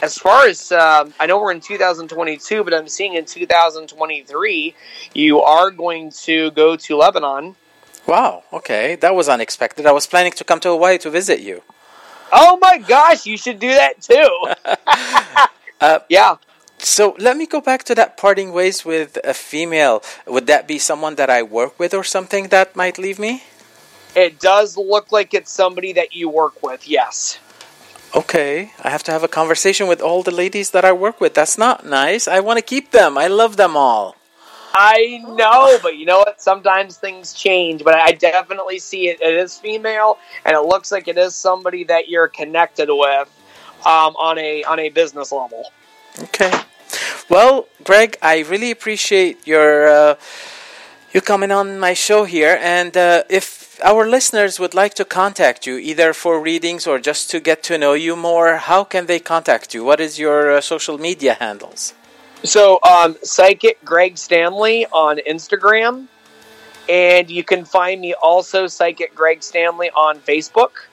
as 0.04 0.18
far 0.18 0.46
as 0.46 0.70
um, 0.74 1.14
I 1.18 1.26
know, 1.28 1.40
we're 1.42 1.54
in 1.54 1.62
2022, 1.62 2.66
but 2.66 2.74
I'm 2.74 2.90
seeing 2.90 3.14
in 3.14 3.24
2023 3.24 4.76
you 5.14 5.42
are 5.42 5.72
going 5.72 6.12
to 6.26 6.52
go 6.52 6.76
to 6.76 6.98
Lebanon. 6.98 7.56
Wow, 8.06 8.44
okay, 8.52 8.96
that 8.96 9.16
was 9.16 9.30
unexpected. 9.30 9.86
I 9.86 9.94
was 9.94 10.06
planning 10.06 10.34
to 10.34 10.44
come 10.44 10.60
to 10.60 10.70
Hawaii 10.70 10.98
to 11.00 11.10
visit 11.10 11.40
you. 11.40 11.64
Oh 12.34 12.58
my 12.62 12.80
gosh, 12.80 13.26
you 13.26 13.38
should 13.38 13.60
do 13.60 13.70
that 13.70 14.02
too. 14.02 14.30
Uh, 15.82 16.00
yeah. 16.08 16.38
So 16.78 17.14
let 17.20 17.36
me 17.36 17.46
go 17.46 17.60
back 17.60 17.84
to 17.86 17.96
that 17.96 18.16
parting 18.16 18.54
ways 18.54 18.86
with 18.86 19.18
a 19.26 19.34
female. 19.34 20.02
Would 20.26 20.48
that 20.48 20.66
be 20.66 20.80
someone 20.80 21.16
that 21.16 21.30
I 21.30 21.44
work 21.44 21.78
with 21.78 21.94
or 21.94 22.06
something 22.06 22.48
that 22.56 22.74
might 22.74 22.98
leave 22.98 23.20
me? 23.20 23.44
It 24.16 24.40
does 24.40 24.78
look 24.78 25.12
like 25.12 25.34
it's 25.34 25.52
somebody 25.52 25.92
that 25.92 26.16
you 26.16 26.30
work 26.30 26.64
with, 26.64 26.88
yes. 26.88 27.38
Okay, 28.16 28.72
I 28.84 28.90
have 28.90 29.02
to 29.04 29.12
have 29.12 29.24
a 29.24 29.28
conversation 29.28 29.88
with 29.88 30.00
all 30.00 30.22
the 30.22 30.32
ladies 30.32 30.70
that 30.70 30.86
I 30.86 30.92
work 30.92 31.20
with. 31.20 31.34
That's 31.34 31.58
not 31.58 31.84
nice. 31.84 32.28
I 32.28 32.42
want 32.42 32.58
to 32.58 32.62
keep 32.62 32.92
them. 32.92 33.18
I 33.18 33.28
love 33.28 33.58
them 33.58 33.76
all. 33.76 34.16
I 34.76 35.24
know, 35.28 35.80
but 35.82 35.98
you 35.98 36.06
know 36.06 36.20
what? 36.20 36.42
Sometimes 36.42 36.98
things 36.98 37.34
change, 37.34 37.84
but 37.84 37.96
I 37.96 38.12
definitely 38.12 38.80
see 38.80 39.08
it. 39.08 39.22
It 39.22 39.34
is 39.34 39.58
female, 39.58 40.18
and 40.46 40.56
it 40.56 40.62
looks 40.62 40.92
like 40.92 41.08
it 41.08 41.18
is 41.18 41.36
somebody 41.36 41.84
that 41.86 42.08
you're 42.08 42.28
connected 42.28 42.90
with 42.92 43.30
um, 43.86 44.16
on 44.16 44.38
a 44.38 44.64
on 44.64 44.80
a 44.80 44.90
business 44.90 45.32
level. 45.32 45.66
Okay. 46.20 46.52
Well, 47.30 47.68
Greg, 47.84 48.18
I 48.22 48.40
really 48.42 48.72
appreciate 48.72 49.48
your 49.48 49.88
uh, 49.88 50.16
you 51.14 51.22
coming 51.22 51.52
on 51.52 51.80
my 51.80 51.94
show 51.94 52.26
here, 52.26 52.60
and 52.62 52.96
uh, 52.98 53.24
if 53.30 53.63
our 53.82 54.08
listeners 54.08 54.60
would 54.60 54.74
like 54.74 54.94
to 54.96 55.06
contact 55.06 55.66
you, 55.66 55.78
either 55.78 56.14
for 56.14 56.40
readings 56.40 56.86
or 56.86 57.00
just 57.00 57.30
to 57.32 57.40
get 57.40 57.64
to 57.64 57.78
know 57.78 57.94
you 57.94 58.16
more, 58.16 58.58
how 58.58 58.84
can 58.84 59.06
they 59.06 59.20
contact 59.20 59.74
you? 59.74 59.84
What 59.84 60.00
is 60.00 60.20
your 60.20 60.52
uh, 60.52 60.62
social 60.62 60.98
media 60.98 61.36
handles? 61.36 61.94
So, 62.44 62.80
um, 62.84 63.16
Psychic 63.24 63.84
Greg 63.86 64.18
Stanley 64.18 64.86
on 64.88 65.18
Instagram, 65.18 66.08
and 66.90 67.30
you 67.30 67.44
can 67.44 67.64
find 67.64 68.02
me 68.02 68.14
also 68.14 68.68
Psychic 68.68 69.16
Greg 69.16 69.42
Stanley 69.42 69.90
on 69.92 70.20
Facebook. 70.20 70.88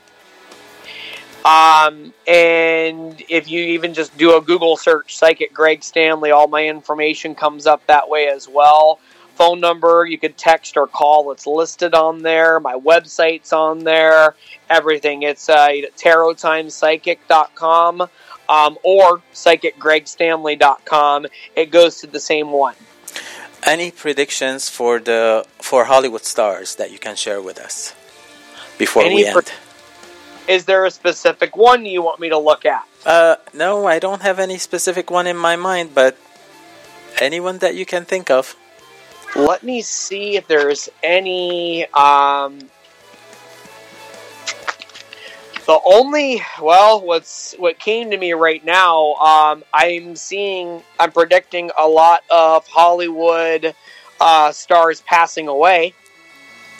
Um, 1.44 2.12
and 2.28 3.22
if 3.28 3.50
you 3.50 3.60
even 3.60 3.94
just 3.94 4.16
do 4.16 4.36
a 4.36 4.40
Google 4.40 4.76
search, 4.76 5.16
Psychic 5.16 5.52
Greg 5.52 5.82
Stanley, 5.82 6.30
all 6.30 6.48
my 6.48 6.66
information 6.66 7.34
comes 7.34 7.66
up 7.66 7.84
that 7.86 8.08
way 8.08 8.28
as 8.28 8.46
well. 8.46 9.00
Phone 9.40 9.58
number, 9.58 10.04
you 10.06 10.18
can 10.18 10.34
text 10.34 10.76
or 10.76 10.86
call. 10.86 11.32
It's 11.32 11.46
listed 11.46 11.94
on 11.94 12.20
there. 12.20 12.60
My 12.60 12.74
website's 12.74 13.54
on 13.54 13.84
there. 13.84 14.34
Everything. 14.68 15.22
It's 15.22 15.48
uh, 15.48 15.68
tarottimepsychic.com 15.96 18.02
um, 18.02 18.78
or 18.82 19.22
psychicgregstanley.com. 19.32 21.26
It 21.56 21.70
goes 21.70 21.96
to 22.02 22.06
the 22.06 22.20
same 22.20 22.50
one. 22.50 22.74
Any 23.64 23.90
predictions 23.90 24.68
for 24.68 24.98
the 24.98 25.46
for 25.56 25.86
Hollywood 25.86 26.26
stars 26.26 26.74
that 26.74 26.90
you 26.92 26.98
can 26.98 27.16
share 27.16 27.40
with 27.40 27.58
us 27.58 27.94
before 28.76 29.04
Any 29.04 29.14
we 29.14 29.24
end? 29.26 29.34
pre- 29.34 29.44
Is 30.54 30.66
there 30.66 30.84
a 30.84 30.90
specific 30.90 31.56
one 31.56 31.86
you 31.86 32.02
want 32.02 32.20
me 32.20 32.28
to 32.28 32.36
look 32.38 32.66
at? 32.66 32.84
uh, 33.06 33.36
no, 33.54 33.86
I 33.86 34.00
don't 34.00 34.20
have 34.20 34.38
any 34.38 34.58
specific 34.58 35.10
one 35.10 35.26
in 35.26 35.38
my 35.38 35.56
mind, 35.56 35.94
but 35.94 36.18
anyone 37.18 37.56
that 37.64 37.74
you 37.74 37.86
can 37.86 38.04
think 38.04 38.30
of. 38.30 38.54
Let 39.36 39.62
me 39.62 39.82
see 39.82 40.36
if 40.36 40.46
there's 40.46 40.88
any. 41.02 41.86
Um, 41.92 42.58
the 45.66 45.80
only 45.84 46.42
well, 46.60 47.00
what's 47.00 47.54
what 47.58 47.78
came 47.78 48.10
to 48.10 48.16
me 48.16 48.32
right 48.32 48.64
now. 48.64 49.14
Um, 49.14 49.64
I'm 49.72 50.16
seeing. 50.16 50.82
I'm 50.98 51.12
predicting 51.12 51.70
a 51.78 51.86
lot 51.86 52.22
of 52.30 52.66
Hollywood 52.66 53.74
uh, 54.20 54.52
stars 54.52 55.00
passing 55.02 55.48
away. 55.48 55.94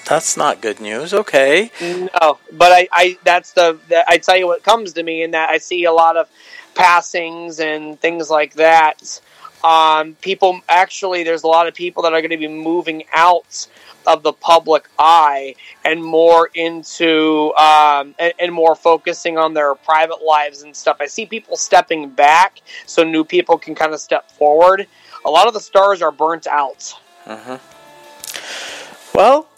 That's 0.07 0.37
not 0.37 0.61
good 0.61 0.81
news. 0.81 1.15
Okay. 1.15 1.71
No, 1.81 2.39
but 2.53 2.73
I, 2.73 2.89
I 2.93 3.19
that's 3.23 3.53
the, 3.53 3.79
the 3.89 4.05
I 4.09 4.19
tell 4.19 4.37
you 4.37 4.47
what 4.47 4.65
comes 4.65 4.95
to 4.95 5.03
me 5.03 5.23
in 5.23 5.33
that 5.33 5.51
I 5.51 5.59
see 5.59 5.85
a 5.85 5.93
lot 5.93 6.17
of 6.17 6.29
passings 6.75 7.61
and 7.61 8.01
things 8.01 8.31
like 8.31 8.55
that. 8.55 9.21
Um, 9.62 10.14
people 10.20 10.61
actually, 10.68 11.23
there's 11.23 11.42
a 11.42 11.46
lot 11.49 11.68
of 11.68 11.75
people 11.75 12.03
that 12.05 12.12
are 12.12 12.20
going 12.20 12.31
to 12.31 12.37
be 12.37 12.49
moving 12.49 13.05
out 13.12 13.66
of 14.07 14.23
the 14.23 14.33
public 14.33 14.88
eye 14.99 15.55
and 15.85 16.03
more 16.03 16.51
into 16.55 17.53
um, 17.57 18.14
and, 18.18 18.33
and 18.38 18.53
more 18.53 18.75
focusing 18.75 19.37
on 19.37 19.53
their 19.53 19.75
private 19.75 20.23
lives 20.23 20.62
and 20.62 20.75
stuff. 20.75 20.96
I 21.01 21.07
see 21.07 21.27
people 21.27 21.57
stepping 21.57 22.09
back 22.09 22.62
so 22.87 23.05
new 23.05 23.25
people 23.25 23.59
can 23.59 23.75
kind 23.75 23.92
of 23.92 24.01
step 24.01 24.31
forward. 24.31 24.87
A 25.25 25.31
lot 25.31 25.46
of 25.46 25.55
the 25.55 25.61
stars 25.61 26.01
are 26.01 26.12
burnt 26.12 26.46
out. 26.46 26.94
Well, 29.14 29.50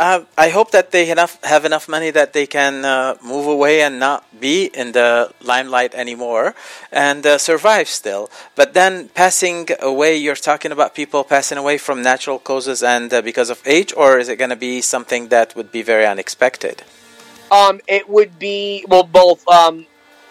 uh, 0.00 0.24
I 0.38 0.48
hope 0.48 0.70
that 0.70 0.92
they 0.92 1.10
enough 1.10 1.38
have 1.44 1.66
enough 1.66 1.86
money 1.86 2.10
that 2.10 2.32
they 2.32 2.46
can 2.46 2.86
uh, 2.86 3.16
move 3.22 3.46
away 3.46 3.82
and 3.82 4.00
not 4.00 4.24
be 4.40 4.70
in 4.72 4.92
the 4.92 5.30
limelight 5.42 5.94
anymore 5.94 6.54
and 6.90 7.26
uh, 7.26 7.36
survive 7.36 7.86
still. 7.86 8.30
But 8.56 8.72
then 8.72 9.10
passing 9.10 9.68
away, 9.78 10.16
you're 10.16 10.42
talking 10.50 10.72
about 10.72 10.94
people 10.94 11.22
passing 11.22 11.58
away 11.58 11.76
from 11.76 12.00
natural 12.00 12.38
causes 12.38 12.82
and 12.82 13.12
uh, 13.12 13.20
because 13.20 13.50
of 13.50 13.60
age, 13.66 13.92
or 13.94 14.18
is 14.18 14.30
it 14.30 14.36
going 14.36 14.54
to 14.58 14.62
be 14.70 14.80
something 14.80 15.28
that 15.28 15.54
would 15.54 15.70
be 15.70 15.82
very 15.82 16.06
unexpected? 16.06 16.82
Um, 17.52 17.80
it 17.86 18.08
would 18.08 18.38
be 18.38 18.86
well 18.88 19.02
both 19.02 19.46
um, 19.48 19.86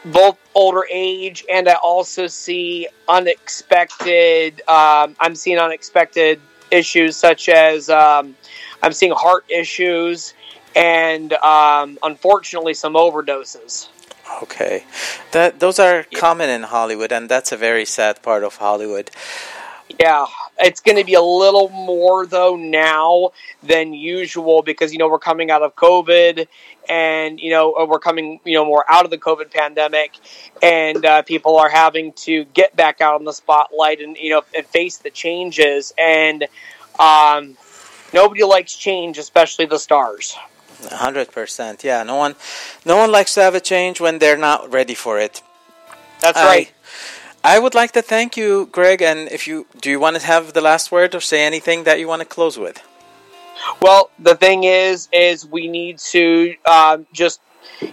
both 0.05 0.38
older 0.55 0.86
age 0.91 1.45
and 1.47 1.69
I 1.69 1.75
also 1.84 2.25
see 2.25 2.88
unexpected. 3.08 4.62
Um, 4.67 5.15
I'm 5.19 5.36
seeing 5.36 5.60
unexpected 5.60 6.41
issues 6.71 7.15
such 7.15 7.49
as 7.49 7.89
um, 7.89 8.36
I'm 8.81 8.93
seeing 8.93 9.11
heart 9.11 9.45
issues 9.49 10.33
and 10.75 11.33
um, 11.33 11.97
unfortunately 12.03 12.73
some 12.73 12.93
overdoses. 12.93 13.89
Okay, 14.43 14.83
that 15.31 15.59
those 15.59 15.79
are 15.79 16.05
common 16.13 16.49
in 16.49 16.63
Hollywood, 16.63 17.11
and 17.11 17.27
that's 17.27 17.51
a 17.51 17.57
very 17.57 17.85
sad 17.85 18.21
part 18.21 18.43
of 18.43 18.57
Hollywood. 18.57 19.09
Yeah, 19.99 20.27
it's 20.59 20.81
going 20.81 20.97
to 20.97 21.03
be 21.03 21.15
a 21.15 21.21
little 21.21 21.69
more 21.69 22.27
though 22.27 22.55
now 22.55 23.31
than 23.63 23.93
usual 23.93 24.61
because 24.61 24.93
you 24.93 24.99
know 24.99 25.09
we're 25.09 25.17
coming 25.17 25.49
out 25.49 25.63
of 25.63 25.75
COVID, 25.75 26.47
and 26.87 27.39
you 27.39 27.49
know 27.49 27.73
we're 27.89 27.99
coming 27.99 28.39
you 28.45 28.53
know 28.53 28.65
more 28.65 28.85
out 28.87 29.03
of 29.03 29.09
the 29.09 29.17
COVID 29.17 29.51
pandemic, 29.51 30.11
and 30.61 31.03
uh, 31.03 31.23
people 31.23 31.57
are 31.57 31.69
having 31.69 32.13
to 32.13 32.45
get 32.53 32.75
back 32.75 33.01
out 33.01 33.15
on 33.15 33.25
the 33.25 33.33
spotlight 33.33 33.99
and 33.99 34.15
you 34.15 34.29
know 34.29 34.43
and 34.55 34.65
face 34.67 34.97
the 34.97 35.09
changes, 35.09 35.91
and 35.97 36.43
um, 36.99 37.57
nobody 38.13 38.43
likes 38.43 38.75
change, 38.75 39.17
especially 39.17 39.65
the 39.65 39.79
stars. 39.79 40.37
hundred 40.91 41.31
percent, 41.31 41.83
yeah. 41.83 42.03
No 42.03 42.15
one, 42.15 42.35
no 42.85 42.97
one 42.97 43.11
likes 43.11 43.33
to 43.35 43.41
have 43.41 43.55
a 43.55 43.59
change 43.59 43.99
when 43.99 44.19
they're 44.19 44.37
not 44.37 44.71
ready 44.71 44.95
for 44.95 45.19
it. 45.19 45.41
That's 46.19 46.37
I- 46.37 46.45
right. 46.45 46.73
I 47.43 47.57
would 47.57 47.73
like 47.73 47.93
to 47.93 48.01
thank 48.01 48.35
you, 48.35 48.67
Greg. 48.71 49.01
And 49.01 49.31
if 49.31 49.47
you 49.47 49.65
do, 49.79 49.89
you 49.89 49.99
want 49.99 50.17
to 50.17 50.25
have 50.25 50.51
the 50.53 50.61
last 50.61 50.91
word 50.91 51.15
or 51.15 51.21
say 51.21 51.45
anything 51.45 51.85
that 51.85 51.99
you 51.99 52.07
want 52.07 52.21
to 52.21 52.25
close 52.25 52.57
with? 52.57 52.83
Well, 53.81 54.09
the 54.19 54.35
thing 54.35 54.65
is, 54.65 55.07
is 55.13 55.45
we 55.45 55.67
need 55.67 55.99
to 55.99 56.55
um, 56.65 57.07
just, 57.13 57.39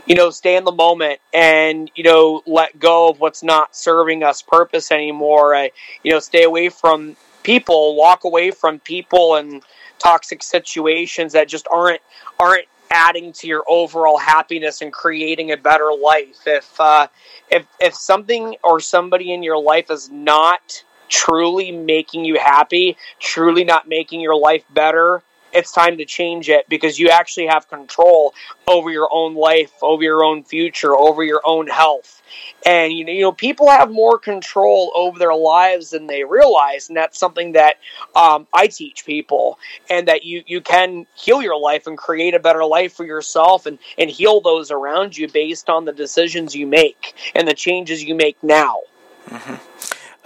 you 0.06 0.16
know, 0.16 0.30
stay 0.30 0.56
in 0.56 0.64
the 0.64 0.72
moment 0.72 1.20
and 1.32 1.90
you 1.94 2.02
know 2.02 2.42
let 2.46 2.78
go 2.78 3.08
of 3.08 3.20
what's 3.20 3.42
not 3.42 3.76
serving 3.76 4.22
us 4.24 4.42
purpose 4.42 4.90
anymore. 4.90 5.54
Uh, 5.54 5.68
you 6.02 6.12
know, 6.12 6.18
stay 6.18 6.42
away 6.42 6.68
from 6.68 7.16
people, 7.42 7.94
walk 7.94 8.24
away 8.24 8.50
from 8.50 8.80
people 8.80 9.36
and 9.36 9.62
toxic 9.98 10.42
situations 10.42 11.32
that 11.32 11.48
just 11.48 11.66
aren't 11.70 12.00
aren't 12.38 12.66
adding 12.90 13.32
to 13.32 13.46
your 13.46 13.64
overall 13.68 14.18
happiness 14.18 14.80
and 14.80 14.92
creating 14.92 15.50
a 15.52 15.56
better 15.56 15.90
life. 15.92 16.38
If 16.46 16.80
uh, 16.80 17.08
if 17.50 17.66
if 17.80 17.94
something 17.94 18.56
or 18.62 18.80
somebody 18.80 19.32
in 19.32 19.42
your 19.42 19.58
life 19.58 19.90
is 19.90 20.10
not 20.10 20.84
truly 21.08 21.70
making 21.70 22.24
you 22.24 22.38
happy, 22.38 22.96
truly 23.20 23.64
not 23.64 23.88
making 23.88 24.20
your 24.20 24.36
life 24.36 24.64
better, 24.72 25.22
it's 25.56 25.72
time 25.72 25.96
to 25.98 26.04
change 26.04 26.48
it 26.48 26.68
because 26.68 26.98
you 26.98 27.08
actually 27.08 27.46
have 27.46 27.68
control 27.68 28.34
over 28.68 28.90
your 28.90 29.08
own 29.10 29.34
life, 29.34 29.72
over 29.82 30.02
your 30.02 30.22
own 30.22 30.44
future, 30.44 30.94
over 30.94 31.24
your 31.24 31.40
own 31.44 31.66
health. 31.66 32.22
And 32.64 32.92
you 32.92 33.04
know, 33.04 33.12
you 33.12 33.22
know, 33.22 33.32
people 33.32 33.70
have 33.70 33.90
more 33.90 34.18
control 34.18 34.92
over 34.94 35.18
their 35.18 35.34
lives 35.34 35.90
than 35.90 36.06
they 36.06 36.24
realize, 36.24 36.88
and 36.88 36.96
that's 36.96 37.18
something 37.18 37.52
that 37.52 37.76
um, 38.14 38.46
I 38.52 38.66
teach 38.66 39.06
people. 39.06 39.58
And 39.88 40.08
that 40.08 40.24
you 40.24 40.42
you 40.46 40.60
can 40.60 41.06
heal 41.14 41.40
your 41.40 41.58
life 41.58 41.86
and 41.86 41.96
create 41.96 42.34
a 42.34 42.40
better 42.40 42.64
life 42.64 42.92
for 42.92 43.04
yourself, 43.04 43.66
and 43.66 43.78
and 43.96 44.10
heal 44.10 44.40
those 44.40 44.70
around 44.70 45.16
you 45.16 45.28
based 45.28 45.70
on 45.70 45.84
the 45.84 45.92
decisions 45.92 46.54
you 46.54 46.66
make 46.66 47.14
and 47.34 47.48
the 47.48 47.54
changes 47.54 48.04
you 48.04 48.14
make 48.14 48.42
now. 48.42 48.80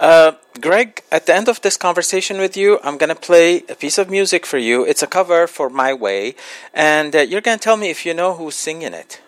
Uh, 0.01 0.31
Greg, 0.59 1.03
at 1.11 1.27
the 1.27 1.35
end 1.35 1.47
of 1.47 1.61
this 1.61 1.77
conversation 1.77 2.39
with 2.39 2.57
you, 2.57 2.79
I'm 2.83 2.97
going 2.97 3.09
to 3.09 3.15
play 3.29 3.61
a 3.69 3.75
piece 3.75 3.99
of 3.99 4.09
music 4.09 4.47
for 4.47 4.57
you. 4.57 4.83
It's 4.83 5.03
a 5.03 5.07
cover 5.07 5.45
for 5.45 5.69
My 5.69 5.93
Way, 5.93 6.33
and 6.73 7.15
uh, 7.15 7.19
you're 7.19 7.41
going 7.41 7.59
to 7.59 7.63
tell 7.63 7.77
me 7.77 7.91
if 7.91 8.03
you 8.05 8.13
know 8.15 8.33
who's 8.33 8.55
singing 8.55 8.93
it. 8.95 9.21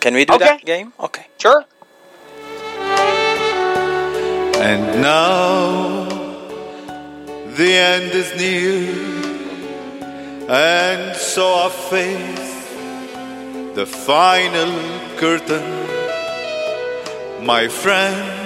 Can 0.00 0.14
we 0.14 0.24
do 0.24 0.32
Okay. 0.34 0.44
that 0.46 0.64
game? 0.64 0.94
Okay. 0.98 1.26
Sure. 1.36 1.64
And 4.58 5.02
now 5.02 6.08
the 7.58 7.72
end 7.72 8.10
is 8.12 8.34
near, 8.40 8.88
and 10.48 11.14
so 11.14 11.44
I 11.66 11.68
face 11.68 12.56
the 13.76 13.84
final 13.84 14.72
curtain. 15.18 15.66
My 17.44 17.68
friend, 17.68 18.45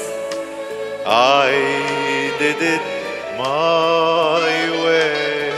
I 1.05 2.33
did 2.37 2.57
it 2.61 2.81
my 3.37 4.71
way. 4.85 5.49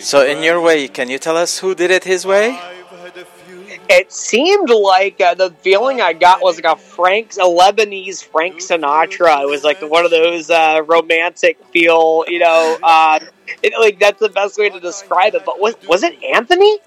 So, 0.00 0.24
in 0.24 0.42
your 0.42 0.60
way, 0.60 0.88
can 0.88 1.08
you 1.10 1.18
tell 1.18 1.36
us 1.36 1.58
who 1.58 1.74
did 1.74 1.90
it 1.90 2.04
his 2.04 2.24
way? 2.26 2.50
I've 2.50 2.86
had 2.86 3.16
a 3.18 3.24
few 3.24 3.64
It 3.90 4.10
seemed 4.10 4.70
like 4.70 5.20
uh, 5.20 5.34
the 5.34 5.50
feeling 5.60 6.00
I 6.00 6.14
got 6.14 6.40
was 6.40 6.56
like 6.56 6.64
a 6.72 6.76
Frank, 6.76 7.34
a 7.34 7.44
Lebanese 7.44 8.24
Frank 8.24 8.56
Sinatra. 8.56 9.42
It 9.42 9.48
was 9.48 9.62
like 9.62 9.82
one 9.82 10.06
of 10.06 10.10
those 10.10 10.48
uh, 10.48 10.82
romantic 10.86 11.62
feel, 11.66 12.24
you 12.26 12.38
know. 12.38 12.78
Uh, 12.82 13.20
it, 13.62 13.74
like 13.78 14.00
that's 14.00 14.20
the 14.20 14.30
best 14.30 14.56
way 14.58 14.70
to 14.70 14.80
describe 14.80 15.34
it. 15.34 15.44
But 15.44 15.60
was 15.60 15.74
was 15.86 16.02
it 16.02 16.14
Anthony? 16.24 16.78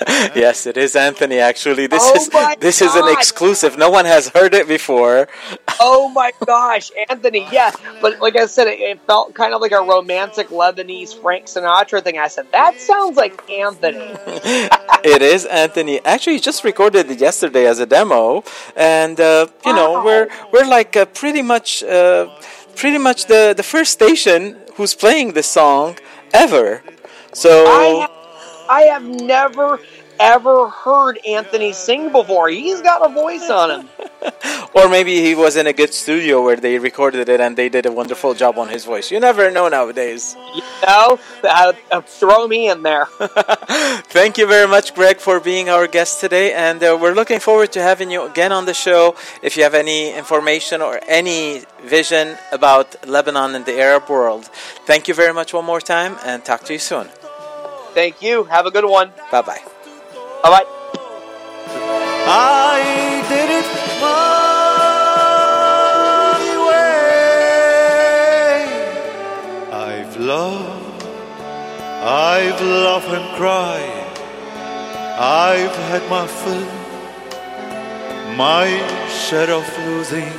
yes, 0.34 0.66
it 0.66 0.76
is 0.76 0.94
Anthony. 0.96 1.38
Actually, 1.38 1.86
this 1.86 2.02
Oh 2.04 2.14
is 2.16 2.28
this 2.58 2.82
is 2.82 2.94
an 2.94 3.08
exclusive. 3.08 3.78
No 3.78 3.90
one 3.90 4.04
has 4.04 4.28
heard 4.28 4.54
it 4.54 4.68
before. 4.68 5.28
Oh 5.80 6.08
my 6.08 6.32
gosh, 6.44 6.90
Anthony! 7.08 7.46
Yeah, 7.50 7.72
but 8.00 8.20
like 8.20 8.36
I 8.36 8.46
said, 8.46 8.66
it, 8.66 8.80
it 8.80 9.00
felt 9.06 9.34
kind 9.34 9.54
of 9.54 9.60
like 9.60 9.72
a 9.72 9.80
romantic 9.80 10.48
Lebanese 10.48 11.18
Frank 11.20 11.46
Sinatra 11.46 12.02
thing. 12.02 12.18
I 12.18 12.28
said 12.28 12.50
that 12.52 12.80
sounds 12.80 13.16
like 13.16 13.48
Anthony. 13.50 13.98
it 15.04 15.22
is 15.22 15.46
Anthony. 15.46 16.04
Actually, 16.04 16.34
he 16.34 16.40
just 16.40 16.64
recorded 16.64 17.10
it 17.10 17.20
yesterday 17.20 17.66
as 17.66 17.78
a 17.78 17.86
demo, 17.86 18.44
and 18.76 19.18
uh, 19.18 19.46
you 19.64 19.74
know 19.74 20.04
we're 20.04 20.28
we're 20.52 20.66
like 20.66 20.96
uh, 20.96 21.06
pretty 21.06 21.42
much 21.42 21.82
uh, 21.82 22.28
pretty 22.74 22.98
much 22.98 23.26
the 23.26 23.54
the 23.56 23.62
first 23.62 23.92
station 23.92 24.56
who's 24.74 24.94
playing 24.94 25.32
this 25.32 25.46
song 25.46 25.96
ever. 26.34 26.82
So 27.32 28.06
I 28.68 28.82
have, 28.82 29.04
never 29.04 29.80
ever 30.18 30.68
heard 30.68 31.18
Anthony 31.26 31.72
sing 31.72 32.12
before. 32.12 32.48
He's 32.48 32.80
got 32.80 33.08
a 33.08 33.12
voice 33.12 33.48
on 33.50 33.80
him. 33.80 33.88
or 34.74 34.88
maybe 34.88 35.20
he 35.20 35.34
was 35.34 35.56
in 35.56 35.66
a 35.66 35.72
good 35.72 35.92
studio 35.92 36.42
where 36.42 36.56
they 36.56 36.78
recorded 36.78 37.28
it 37.28 37.40
and 37.40 37.56
they 37.56 37.68
did 37.68 37.86
a 37.86 37.92
wonderful 37.92 38.34
job 38.34 38.58
on 38.58 38.68
his 38.68 38.84
voice. 38.84 39.10
You 39.10 39.20
never 39.20 39.50
know 39.50 39.68
nowadays. 39.68 40.36
You 40.54 40.62
know, 40.86 41.18
uh, 41.44 41.72
uh, 41.90 42.00
throw 42.02 42.46
me 42.46 42.70
in 42.70 42.82
there. 42.82 43.06
Thank 44.08 44.38
you 44.38 44.46
very 44.46 44.68
much, 44.68 44.94
Greg, 44.94 45.18
for 45.18 45.40
being 45.40 45.68
our 45.68 45.86
guest 45.86 46.20
today. 46.20 46.52
And 46.52 46.82
uh, 46.82 46.98
we're 47.00 47.14
looking 47.14 47.40
forward 47.40 47.72
to 47.72 47.82
having 47.82 48.10
you 48.10 48.22
again 48.22 48.52
on 48.52 48.64
the 48.64 48.74
show. 48.74 49.16
If 49.42 49.56
you 49.56 49.62
have 49.62 49.74
any 49.74 50.14
information 50.14 50.82
or 50.82 51.00
any 51.06 51.62
vision 51.84 52.36
about 52.52 53.06
Lebanon 53.06 53.54
and 53.54 53.64
the 53.64 53.78
Arab 53.80 54.08
world, 54.08 54.46
thank 54.86 55.08
you 55.08 55.14
very 55.14 55.32
much 55.32 55.52
one 55.52 55.64
more 55.64 55.80
time 55.80 56.16
and 56.24 56.44
talk 56.44 56.62
to 56.64 56.72
you 56.72 56.78
soon. 56.78 57.08
Thank 57.96 58.20
you. 58.20 58.44
Have 58.44 58.66
a 58.66 58.70
good 58.70 58.84
one. 58.84 59.10
Bye 59.32 59.40
bye. 59.40 59.62
Bye 60.42 60.50
bye. 60.50 60.66
I 62.28 63.24
did 63.30 63.50
it 63.60 63.68
my 64.02 64.36
way. 66.68 67.00
I've 69.72 70.14
loved, 70.18 71.04
I've 72.04 72.60
laughed 72.60 73.12
and 73.18 73.28
cried. 73.38 74.12
I've 75.18 75.76
had 75.88 76.04
my 76.10 76.26
fill, 76.26 76.68
my 78.36 78.66
share 79.08 79.50
of 79.50 79.66
losing. 79.86 80.34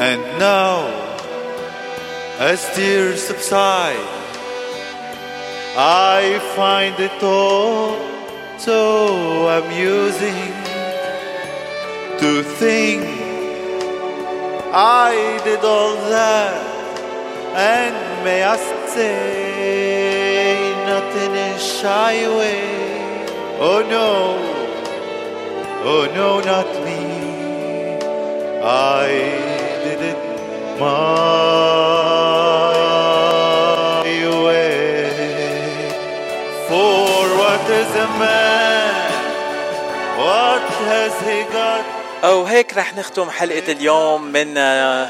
And 0.00 0.22
now, 0.38 0.88
as 2.38 2.64
tears 2.74 3.20
subside, 3.22 4.21
I 5.74 6.38
find 6.54 7.00
it 7.00 7.22
all 7.22 7.96
so 8.58 9.48
amusing 9.48 10.52
to 12.20 12.42
think 12.42 13.02
I 14.74 15.40
did 15.44 15.64
all 15.64 15.96
that, 16.10 16.62
and 17.56 18.24
may 18.24 18.44
I 18.44 18.56
say, 18.94 20.74
not 20.86 21.10
in 21.16 21.58
shy 21.58 22.28
way. 22.36 23.26
Oh 23.58 23.80
no, 23.96 24.36
oh 25.88 26.04
no, 26.14 26.40
not 26.40 26.68
me. 26.84 27.00
I 28.62 29.08
did 29.84 30.00
it 30.02 30.20
my 30.78 32.01
أو 42.24 42.44
هيك 42.44 42.76
رح 42.76 42.94
نختم 42.96 43.30
حلقة 43.30 43.72
اليوم 43.72 44.22
من 44.22 44.58
آه، 44.58 45.08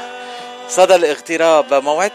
صدى 0.67 0.95
الاغتراب. 0.95 1.73
موعد 1.73 2.11